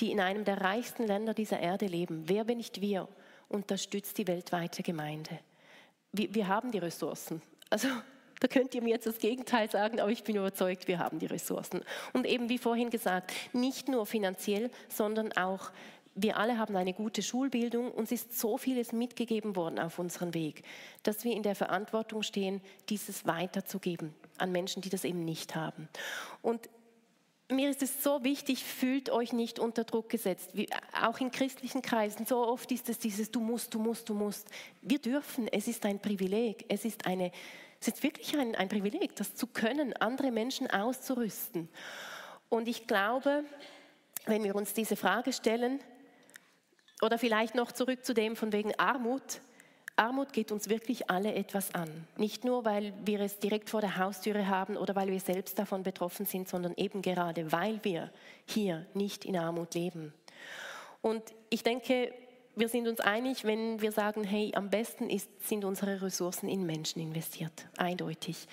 die 0.00 0.10
in 0.10 0.20
einem 0.20 0.44
der 0.44 0.60
reichsten 0.60 1.06
Länder 1.06 1.34
dieser 1.34 1.60
Erde 1.60 1.86
leben, 1.86 2.24
wer, 2.26 2.48
wenn 2.48 2.58
nicht 2.58 2.80
wir, 2.80 3.08
unterstützt 3.48 4.18
die 4.18 4.26
weltweite 4.26 4.82
Gemeinde? 4.82 5.38
Wir, 6.12 6.34
wir 6.34 6.48
haben 6.48 6.72
die 6.72 6.78
Ressourcen. 6.78 7.42
Also 7.68 7.88
da 8.40 8.48
könnt 8.48 8.74
ihr 8.74 8.82
mir 8.82 8.90
jetzt 8.90 9.06
das 9.06 9.18
Gegenteil 9.18 9.70
sagen, 9.70 10.00
aber 10.00 10.10
ich 10.10 10.24
bin 10.24 10.36
überzeugt, 10.36 10.88
wir 10.88 10.98
haben 10.98 11.18
die 11.18 11.26
Ressourcen. 11.26 11.82
Und 12.14 12.26
eben 12.26 12.48
wie 12.48 12.58
vorhin 12.58 12.90
gesagt, 12.90 13.32
nicht 13.52 13.88
nur 13.88 14.06
finanziell, 14.06 14.70
sondern 14.88 15.32
auch 15.32 15.70
wir 16.14 16.36
alle 16.36 16.58
haben 16.58 16.74
eine 16.76 16.92
gute 16.92 17.22
Schulbildung. 17.22 17.90
Uns 17.92 18.10
ist 18.10 18.38
so 18.38 18.58
vieles 18.58 18.92
mitgegeben 18.92 19.56
worden 19.56 19.78
auf 19.78 19.98
unseren 19.98 20.34
Weg, 20.34 20.64
dass 21.02 21.24
wir 21.24 21.32
in 21.32 21.42
der 21.42 21.54
Verantwortung 21.54 22.22
stehen, 22.22 22.60
dieses 22.88 23.26
weiterzugeben 23.26 24.14
an 24.38 24.52
Menschen, 24.52 24.82
die 24.82 24.88
das 24.88 25.04
eben 25.04 25.24
nicht 25.24 25.54
haben. 25.54 25.88
Und 26.42 26.68
mir 27.50 27.70
ist 27.70 27.82
es 27.82 28.02
so 28.02 28.24
wichtig, 28.24 28.64
fühlt 28.64 29.10
euch 29.10 29.32
nicht 29.32 29.58
unter 29.58 29.84
Druck 29.84 30.08
gesetzt. 30.08 30.50
Wie, 30.54 30.68
auch 31.00 31.18
in 31.18 31.30
christlichen 31.30 31.82
Kreisen, 31.82 32.26
so 32.26 32.38
oft 32.38 32.70
ist 32.72 32.88
es 32.88 32.98
dieses 32.98 33.30
Du 33.30 33.40
musst, 33.40 33.74
du 33.74 33.78
musst, 33.78 34.08
du 34.08 34.14
musst. 34.14 34.48
Wir 34.82 34.98
dürfen, 34.98 35.48
es 35.48 35.68
ist 35.68 35.84
ein 35.84 36.00
Privileg, 36.00 36.64
es 36.68 36.84
ist, 36.84 37.06
eine, 37.06 37.32
es 37.80 37.88
ist 37.88 38.02
wirklich 38.02 38.36
ein, 38.36 38.54
ein 38.54 38.68
Privileg, 38.68 39.16
das 39.16 39.34
zu 39.34 39.46
können, 39.46 39.92
andere 39.94 40.30
Menschen 40.30 40.70
auszurüsten. 40.70 41.68
Und 42.48 42.68
ich 42.68 42.86
glaube, 42.86 43.44
wenn 44.26 44.44
wir 44.44 44.54
uns 44.54 44.74
diese 44.74 44.96
Frage 44.96 45.32
stellen, 45.32 45.80
oder 47.02 47.18
vielleicht 47.18 47.54
noch 47.54 47.72
zurück 47.72 48.04
zu 48.04 48.14
dem 48.14 48.36
von 48.36 48.52
wegen 48.52 48.74
Armut, 48.78 49.40
Armut 50.00 50.32
geht 50.32 50.50
uns 50.50 50.70
wirklich 50.70 51.10
alle 51.10 51.34
etwas 51.34 51.74
an. 51.74 51.90
Nicht 52.16 52.44
nur, 52.44 52.64
weil 52.64 52.94
wir 53.04 53.20
es 53.20 53.38
direkt 53.38 53.68
vor 53.68 53.82
der 53.82 53.98
Haustüre 53.98 54.48
haben 54.48 54.78
oder 54.78 54.96
weil 54.96 55.08
wir 55.08 55.20
selbst 55.20 55.58
davon 55.58 55.82
betroffen 55.82 56.24
sind, 56.24 56.48
sondern 56.48 56.72
eben 56.76 57.02
gerade, 57.02 57.52
weil 57.52 57.80
wir 57.82 58.10
hier 58.46 58.86
nicht 58.94 59.26
in 59.26 59.36
Armut 59.36 59.74
leben. 59.74 60.14
Und 61.02 61.22
ich 61.50 61.62
denke, 61.62 62.14
wir 62.56 62.68
sind 62.68 62.88
uns 62.88 63.00
einig, 63.00 63.44
wenn 63.44 63.82
wir 63.82 63.92
sagen, 63.92 64.24
hey, 64.24 64.52
am 64.54 64.70
besten 64.70 65.10
ist, 65.10 65.28
sind 65.46 65.66
unsere 65.66 66.00
Ressourcen 66.00 66.48
in 66.48 66.64
Menschen 66.64 67.00
investiert. 67.02 67.66
Eindeutig. 67.76 68.48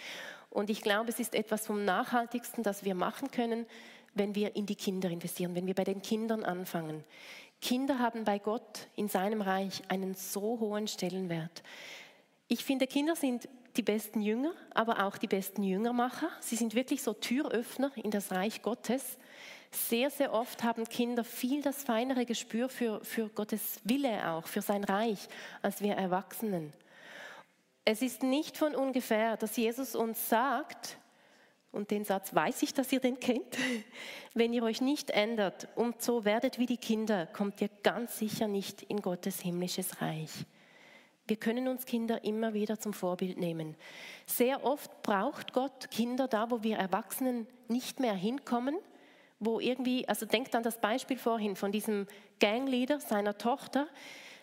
Und 0.50 0.70
ich 0.70 0.82
glaube, 0.82 1.10
es 1.10 1.20
ist 1.20 1.34
etwas 1.34 1.66
vom 1.66 1.86
Nachhaltigsten, 1.86 2.64
das 2.64 2.84
wir 2.84 2.96
machen 2.96 3.32
können, 3.32 3.66
wenn 4.14 4.36
wir 4.36 4.56
in 4.56 4.66
die 4.66 4.76
Kinder 4.76 5.10
investieren, 5.10 5.56
wenn 5.56 5.68
wir 5.68 5.76
bei 5.76 5.84
den 5.84 6.02
Kindern 6.02 6.44
anfangen. 6.44 7.04
Kinder 7.62 8.00
haben 8.00 8.24
bei 8.24 8.39
Gott 8.39 8.88
in 8.96 9.08
seinem 9.10 9.41
Reich 9.41 9.82
einen 9.89 10.13
so 10.15 10.60
hohen 10.60 10.88
Stellenwert. 10.88 11.63
Ich 12.48 12.63
finde, 12.63 12.88
Kinder 12.88 13.15
sind 13.15 13.50
die 13.76 13.82
besten 13.82 14.22
Jünger, 14.22 14.54
aber 14.74 15.06
auch 15.06 15.17
die 15.17 15.28
besten 15.28 15.63
Jüngermacher. 15.63 16.30
Sie 16.39 16.56
sind 16.56 16.76
wirklich 16.76 17.04
so 17.04 17.13
Türöffner 17.13 17.91
in 17.96 18.12
das 18.12 18.32
Reich 18.32 18.62
Gottes. 18.62 19.17
Sehr, 19.72 20.10
sehr 20.10 20.34
oft 20.34 20.63
haben 20.63 20.86
Kinder 20.86 21.24
viel 21.24 21.62
das 21.62 21.84
feinere 21.84 22.26
Gespür 22.26 22.70
für, 22.70 23.04
für 23.04 23.30
Gottes 23.30 23.80
Wille 23.84 24.32
auch, 24.32 24.48
für 24.48 24.62
sein 24.62 24.84
Reich, 24.84 25.28
als 25.62 25.82
wir 25.82 25.93
Erwachsenen. 25.93 26.74
Es 27.86 28.02
ist 28.02 28.24
nicht 28.24 28.58
von 28.58 28.76
ungefähr, 28.76 29.38
dass 29.38 29.56
Jesus 29.56 29.96
uns 29.96 30.30
sagt, 30.30 30.98
und 31.78 31.92
den 31.92 32.04
Satz 32.04 32.34
weiß 32.36 32.63
ich, 32.63 32.74
dass 32.74 32.92
ihr 32.92 33.00
den 33.00 33.20
kennt. 33.20 33.58
Wenn 34.34 34.52
ihr 34.52 34.63
euch 34.63 34.82
nicht 34.82 35.12
ändert 35.12 35.70
und 35.76 36.02
so 36.02 36.26
werdet 36.26 36.60
wie 36.60 36.66
die 36.66 36.78
Kinder, 36.78 37.28
kommt 37.28 37.62
ihr 37.62 37.70
ganz 37.84 38.18
sicher 38.18 38.48
nicht 38.48 38.82
in 38.84 39.02
Gottes 39.02 39.40
himmlisches 39.40 40.02
Reich. 40.02 40.32
Wir 41.28 41.38
können 41.38 41.68
uns 41.68 41.86
Kinder 41.86 42.24
immer 42.24 42.54
wieder 42.54 42.80
zum 42.80 42.94
Vorbild 42.94 43.38
nehmen. 43.38 43.76
Sehr 44.26 44.63
oft 44.63 45.04
braucht 45.04 45.54
Gott 45.54 45.92
Kinder 45.92 46.28
da, 46.28 46.50
wo 46.52 46.63
wir 46.63 46.78
Erwachsenen 46.78 47.48
nicht 47.68 48.00
mehr 48.00 48.13
hinkommen, 48.13 48.76
wo 49.40 49.60
irgendwie, 49.60 50.08
also 50.08 50.26
denkt 50.26 50.56
an 50.56 50.63
das 50.63 50.82
Beispiel 50.82 51.18
vorhin 51.18 51.56
von 51.56 51.72
diesem 51.72 52.08
Gangleader 52.40 53.00
seiner 53.00 53.38
Tochter. 53.38 53.88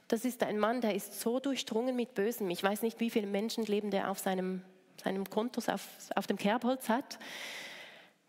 Das 0.09 0.25
ist 0.25 0.43
ein 0.43 0.59
Mann, 0.59 0.83
der 0.83 0.95
ist 0.95 1.21
so 1.21 1.41
durchdrungen 1.41 1.97
mit 1.97 2.15
Bösem. 2.15 2.51
Ich 2.51 2.63
weiß 2.63 2.83
nicht, 2.83 3.01
wie 3.01 3.11
viele 3.11 3.27
Menschenleben 3.27 3.91
der 3.91 4.11
auf 4.11 4.19
seinem 4.19 4.63
seinem 5.03 5.29
Kontos 5.29 5.69
auf, 5.69 5.87
auf 6.15 6.27
dem 6.27 6.37
Kerbholz 6.37 6.89
hat. 6.89 7.19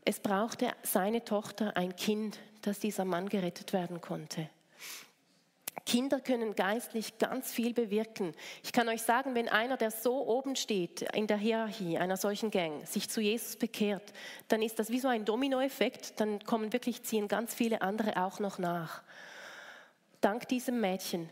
Es 0.04 0.19
brauchte 0.19 0.71
seine 0.84 1.23
Tochter 1.23 1.75
ein 1.75 1.95
Kind, 1.95 2.39
dass 2.62 2.80
dieser 2.80 3.06
Mann 3.06 3.30
gerettet 3.30 3.73
werden 3.73 4.01
konnte. 4.01 4.49
Kinder 5.86 6.19
können 6.19 6.56
geistlich 6.56 7.19
ganz 7.19 7.51
viel 7.51 7.73
bewirken. 7.73 8.34
Ich 8.63 8.71
kann 8.71 8.89
euch 8.89 9.04
sagen, 9.04 9.36
wenn 9.36 9.47
einer, 9.47 9.78
der 9.78 9.91
so 9.91 10.25
oben 10.28 10.56
steht 10.56 11.04
in 11.13 11.28
der 11.28 11.38
Hierarchie 11.38 11.99
einer 11.99 12.17
solchen 12.17 12.49
Gang, 12.49 12.88
sich 12.88 13.10
zu 13.10 13.21
Jesus 13.21 13.56
bekehrt, 13.56 14.13
dann 14.47 14.63
ist 14.63 14.80
das 14.80 14.89
wie 14.89 14.99
so 14.99 15.08
ein 15.08 15.25
Dominoeffekt. 15.25 16.19
Dann 16.19 16.43
kommen 16.43 16.73
wirklich, 16.73 17.04
ziehen 17.04 17.28
ganz 17.28 17.54
viele 17.54 17.82
andere 17.82 18.23
auch 18.23 18.39
noch 18.39 18.58
nach. 18.58 19.04
Dank 20.21 20.47
diesem 20.47 20.82
Mädchen 20.82 21.30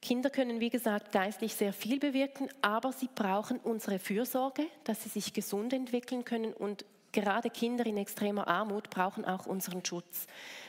Kinder 0.00 0.30
können, 0.30 0.60
wie 0.60 0.70
gesagt, 0.70 1.12
geistlich 1.12 1.54
sehr 1.54 1.72
viel 1.72 1.98
bewirken, 1.98 2.48
aber 2.62 2.92
sie 2.92 3.08
brauchen 3.12 3.58
unsere 3.58 3.98
Fürsorge, 3.98 4.66
dass 4.84 5.02
sie 5.02 5.08
sich 5.08 5.32
gesund 5.32 5.72
entwickeln 5.72 6.24
können 6.24 6.52
und 6.52 6.84
gerade 7.12 7.50
Kinder 7.50 7.84
in 7.86 7.96
extremer 7.96 8.46
Armut 8.46 8.90
brauchen 8.90 9.24
auch 9.24 9.46
unseren 9.46 9.84
Schutz, 9.84 10.26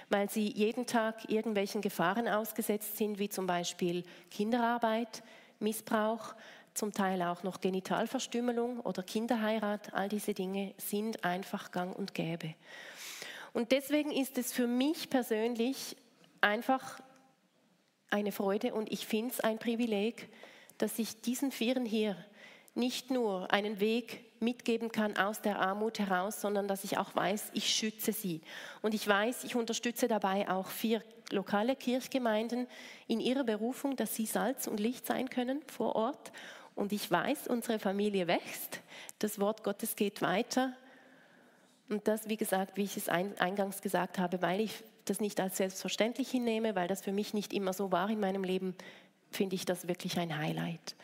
weil 0.10 0.30
sie 0.30 0.48
jeden 0.48 0.88
Tag 0.88 1.30
irgendwelchen 1.30 1.82
Gefahren 1.82 2.28
ausgesetzt 2.28 2.98
sind, 2.98 3.20
wie 3.20 3.30
zum 3.30 3.46
Beispiel 3.46 4.04
Kinderarbeit, 4.32 5.22
Missbrauch, 5.60 6.34
zum 6.74 6.94
Teil 6.94 7.22
auch 7.22 7.44
noch 7.44 7.62
Genitalverstümmelung 7.62 8.80
oder 8.80 9.04
Kinderheirat. 9.04 9.94
All 9.94 10.08
diese 10.08 10.34
Dinge 10.34 10.74
sind 10.78 11.24
einfach 11.26 11.72
gang 11.72 11.96
und 11.98 12.13
gäbe. 12.13 12.56
Und 13.54 13.72
deswegen 13.72 14.12
ist 14.12 14.38
es 14.38 14.54
für 14.54 14.68
mich 14.68 15.10
persönlich 15.10 15.98
einfach 16.42 17.00
eine 18.10 18.32
Freude 18.32 18.74
und 18.74 18.91
ich 18.91 19.06
finde 19.06 19.34
es 19.34 19.39
ein 19.39 19.60
Privileg, 19.60 20.30
dass 20.78 20.98
ich 21.00 21.22
diesen 21.22 21.52
Vieren 21.52 21.86
hier 21.86 22.15
nicht 22.76 23.12
nur 23.12 23.52
einen 23.52 23.80
Weg 23.80 24.24
mitgeben 24.41 24.91
kann 24.91 25.17
aus 25.17 25.41
der 25.41 25.60
Armut 25.60 26.00
heraus, 26.00 26.39
sondern 26.39 26.67
dass 26.67 26.84
ich 26.84 26.98
auch 26.98 27.15
weiß, 27.15 27.52
ich 27.54 27.74
schütze 27.74 28.13
sie. 28.13 28.41
Und 28.82 28.93
ich 28.93 29.06
weiß, 29.08 29.43
ich 29.43 29.56
unterstütze 29.56 30.08
dabei 30.08 30.50
auch 30.50 30.67
vier 30.67 31.04
lokale 31.32 31.76
Kirchgemeinden 31.76 32.67
in 33.08 33.19
ihrer 33.19 33.43
Berufung, 33.43 33.95
dass 33.95 34.15
sie 34.15 34.26
Salz 34.26 34.67
und 34.67 34.80
Licht 34.80 35.06
sein 35.06 35.30
können 35.30 35.62
vor 35.67 35.95
Ort. 35.95 36.32
Und 36.76 36.93
ich 36.93 37.12
weiß, 37.12 37.48
unsere 37.48 37.80
Familie 37.80 38.28
wächst, 38.28 38.80
das 39.19 39.39
Wort 39.39 39.63
Gottes 39.63 39.95
geht 39.95 40.22
weiter. 40.22 40.74
Und 41.89 42.08
das, 42.08 42.30
wie 42.30 42.38
gesagt, 42.38 42.78
wie 42.78 42.84
ich 42.84 42.97
es 42.97 43.10
eingangs 43.10 43.82
gesagt 43.82 44.19
habe, 44.19 44.41
weil 44.41 44.62
ich 44.62 44.84
das 45.06 45.19
nicht 45.19 45.39
als 45.39 45.58
selbstverständlich 45.58 46.30
hinnehme, 46.30 46.75
weil 46.75 46.88
das 46.88 47.02
für 47.02 47.12
mich 47.12 47.34
nicht 47.34 47.52
immer 47.52 47.73
so 47.73 47.91
war 47.91 48.10
in 48.10 48.19
meinem 48.19 48.43
Leben, 48.43 48.75
finde 49.32 49.56
ich 49.56 49.65
das 49.65 49.88
wirklich 49.88 50.17
ein 50.19 50.38
Highlight. 50.38 50.95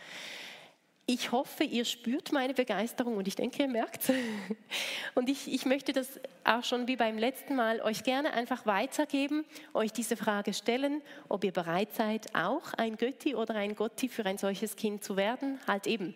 Ich 1.08 1.32
hoffe, 1.32 1.63
ihr 1.63 1.86
spürt 1.86 2.32
meine 2.32 2.56
Begeisterung 2.56 3.17
und 3.17 3.28
ich 3.28 3.36
denke, 3.36 3.62
ihr 3.62 3.69
merkt 3.69 4.10
es. 4.10 4.15
Und 5.13 5.30
ich, 5.30 5.54
ich 5.54 5.65
möchte 5.67 5.93
das 5.93 6.19
auch 6.43 6.63
schon 6.63 6.88
wie 6.88 6.95
beim 6.95 7.19
letzten 7.19 7.56
Mal 7.56 7.80
euch 7.82 8.04
gerne 8.04 8.34
einfach 8.34 8.65
weitergeben, 8.65 9.45
euch 9.76 9.93
diese 9.93 10.17
Frage 10.17 10.52
stellen, 10.54 11.04
ob 11.30 11.43
ihr 11.43 11.52
bereit 11.52 11.93
seid, 11.93 12.34
auch 12.36 12.74
ein 12.74 12.98
Götti 12.98 13.36
oder 13.36 13.54
ein 13.54 13.76
Gotti 13.76 14.10
für 14.10 14.26
ein 14.26 14.39
solches 14.39 14.76
Kind 14.76 15.04
zu 15.04 15.15
werden. 15.15 15.60
Halt 15.67 15.86
eben, 15.86 16.15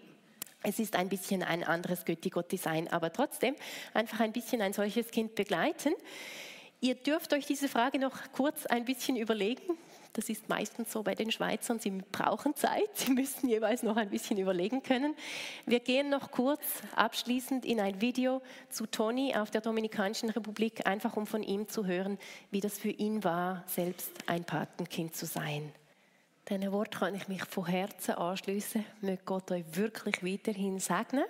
es 0.63 0.79
ist 0.79 0.95
ein 0.95 1.09
bisschen 1.09 1.43
ein 1.43 1.63
anderes 1.63 2.05
Götti-Gotti-Sein, 2.05 2.89
aber 2.89 3.13
trotzdem 3.13 3.55
einfach 3.93 4.19
ein 4.19 4.33
bisschen 4.33 4.61
ein 4.61 4.73
solches 4.73 5.11
Kind 5.11 5.35
begleiten. 5.35 5.93
Ihr 6.81 6.95
dürft 6.95 7.33
euch 7.33 7.45
diese 7.45 7.67
Frage 7.67 7.99
noch 7.99 8.17
kurz 8.33 8.65
ein 8.65 8.85
bisschen 8.85 9.17
überlegen. 9.17 9.77
Das 10.13 10.29
ist 10.29 10.49
meistens 10.49 10.91
so 10.91 11.03
bei 11.03 11.13
den 11.13 11.31
Schweizern, 11.31 11.79
sie 11.79 11.91
brauchen 12.11 12.55
Zeit, 12.55 12.89
sie 12.95 13.11
müssen 13.11 13.47
jeweils 13.47 13.83
noch 13.83 13.95
ein 13.95 14.09
bisschen 14.09 14.37
überlegen 14.37 14.81
können. 14.81 15.15
Wir 15.65 15.79
gehen 15.79 16.09
noch 16.09 16.31
kurz 16.31 16.63
abschließend 16.95 17.65
in 17.65 17.79
ein 17.79 18.01
Video 18.01 18.41
zu 18.69 18.85
Toni 18.85 19.35
auf 19.35 19.51
der 19.51 19.61
Dominikanischen 19.61 20.29
Republik, 20.29 20.87
einfach 20.87 21.15
um 21.15 21.27
von 21.27 21.43
ihm 21.43 21.67
zu 21.67 21.85
hören, 21.85 22.17
wie 22.49 22.59
das 22.59 22.79
für 22.79 22.89
ihn 22.89 23.23
war, 23.23 23.63
selbst 23.67 24.11
ein 24.27 24.43
Patenkind 24.43 25.15
zu 25.15 25.25
sein. 25.25 25.71
Diesen 26.49 26.71
Wort 26.71 26.97
kann 26.97 27.13
ich 27.13 27.27
mich 27.27 27.45
von 27.45 27.67
Herzen 27.67 28.15
anschließen. 28.15 28.83
Möge 29.01 29.21
Gott 29.23 29.51
euch 29.51 29.65
wirklich 29.73 30.23
weiterhin 30.23 30.79
segnen. 30.79 31.25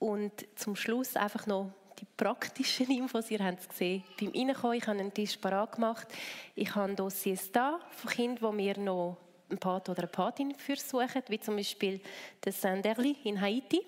Und 0.00 0.32
zum 0.56 0.74
Schluss 0.74 1.14
einfach 1.14 1.46
noch 1.46 1.70
die 2.00 2.06
praktischen 2.16 2.90
Infos. 2.90 3.30
Ihr 3.30 3.38
habt 3.38 3.60
es 3.60 3.68
gesehen 3.68 4.02
beim 4.18 4.32
Reinkommen. 4.34 4.78
Ich 4.78 4.86
habe 4.88 4.98
einen 4.98 5.14
Tisch 5.14 5.36
parat 5.36 5.76
gemacht. 5.76 6.08
Ich 6.56 6.74
habe 6.74 6.92
Dossiers 6.96 7.52
da 7.52 7.78
von 7.90 8.10
Kindern, 8.10 8.50
die 8.50 8.56
mir 8.56 8.78
noch 8.78 9.16
einen 9.48 9.60
Pat 9.60 9.88
oder 9.88 10.00
eine 10.00 10.08
Patin 10.08 10.56
für 10.56 10.74
suchen, 10.74 11.22
wie 11.28 11.38
zum 11.38 11.54
Beispiel 11.54 12.00
das 12.40 12.60
Sanderli 12.60 13.16
in 13.22 13.40
Haiti. 13.40 13.80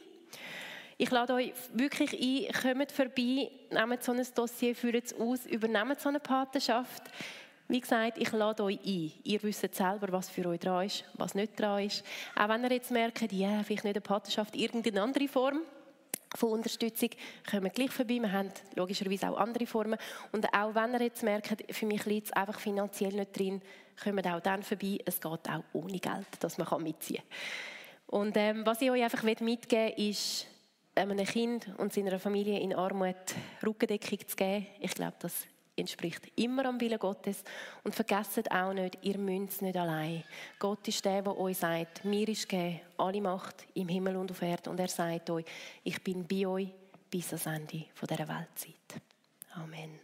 Ich 0.98 1.10
lade 1.10 1.34
euch 1.34 1.52
wirklich 1.72 2.12
ein, 2.12 2.76
kommt 2.76 2.92
vorbei, 2.92 3.50
nehmt 3.70 4.02
so 4.04 4.12
ein 4.12 4.24
Dossier, 4.36 4.76
führt 4.76 5.06
es 5.06 5.18
aus, 5.18 5.46
übernehmt 5.46 6.00
so 6.00 6.10
eine 6.10 6.20
Patenschaft. 6.20 7.02
Wie 7.72 7.80
gesagt, 7.80 8.18
ich 8.18 8.30
lade 8.32 8.64
euch 8.64 8.78
ein. 8.84 9.12
Ihr 9.24 9.42
wisst 9.42 9.74
selber, 9.74 10.12
was 10.12 10.28
für 10.28 10.46
euch 10.46 10.60
dran 10.60 10.84
ist, 10.84 11.04
was 11.14 11.34
nicht 11.34 11.58
dran 11.58 11.82
ist. 11.82 12.04
Auch 12.36 12.50
wenn 12.50 12.64
ihr 12.64 12.72
jetzt 12.72 12.90
merkt, 12.90 13.32
ja, 13.32 13.62
vielleicht 13.62 13.84
nicht 13.84 13.96
eine 13.96 14.02
Patenschaft, 14.02 14.54
irgendeine 14.54 15.00
andere 15.00 15.26
Form 15.26 15.62
von 16.36 16.50
Unterstützung, 16.50 17.08
kommen 17.50 17.72
gleich 17.72 17.90
vorbei. 17.90 18.18
Wir 18.20 18.30
haben 18.30 18.50
logischerweise 18.74 19.30
auch 19.30 19.38
andere 19.38 19.64
Formen. 19.64 19.98
Und 20.32 20.52
auch 20.52 20.74
wenn 20.74 20.92
ihr 20.92 21.00
jetzt 21.00 21.22
merkt, 21.22 21.64
für 21.74 21.86
mich 21.86 22.04
liegt 22.04 22.26
es 22.26 22.32
einfach 22.34 22.60
finanziell 22.60 23.14
nicht 23.14 23.38
drin, 23.38 23.62
kommt 24.04 24.26
auch 24.26 24.40
dann 24.40 24.62
vorbei. 24.62 24.98
Es 25.06 25.18
geht 25.18 25.48
auch 25.48 25.64
ohne 25.72 25.98
Geld, 25.98 26.26
dass 26.40 26.58
man 26.58 26.82
mitziehen 26.82 27.22
kann. 28.06 28.20
Und 28.20 28.36
ähm, 28.36 28.66
was 28.66 28.82
ich 28.82 28.90
euch 28.90 29.02
einfach 29.02 29.22
mitgeben 29.22 29.96
will, 29.96 30.10
ist, 30.10 30.46
einem 30.94 31.24
Kind 31.24 31.70
und 31.78 31.90
seiner 31.94 32.18
Familie 32.18 32.60
in 32.60 32.74
Armut 32.74 33.16
Rückendeckung 33.64 34.28
zu 34.28 34.36
geben. 34.36 34.66
Ich 34.78 34.94
glaube, 34.94 35.14
das 35.20 35.46
entspricht 35.76 36.30
immer 36.36 36.66
am 36.66 36.80
Willen 36.80 36.98
Gottes. 36.98 37.42
Und 37.82 37.94
vergesst 37.94 38.50
auch 38.50 38.72
nicht, 38.72 38.98
ihr 39.02 39.18
müsst 39.18 39.54
es 39.54 39.60
nicht 39.62 39.76
allein. 39.76 40.24
Gott 40.58 40.86
ist 40.88 41.04
der, 41.04 41.22
der 41.22 41.38
euch 41.38 41.58
sagt, 41.58 42.04
mir 42.04 42.28
ist 42.28 42.48
gegeben 42.48 42.80
alle 42.98 43.20
Macht 43.20 43.66
im 43.74 43.88
Himmel 43.88 44.16
und 44.16 44.30
auf 44.30 44.42
Erden. 44.42 44.70
Und 44.70 44.80
er 44.80 44.88
sagt 44.88 45.30
euch, 45.30 45.44
ich 45.82 46.02
bin 46.02 46.26
bei 46.26 46.46
euch 46.46 46.68
bis 47.10 47.28
ans 47.28 47.46
Ende 47.46 47.86
dieser 48.00 48.28
Weltzeit. 48.28 49.02
Amen. 49.54 50.01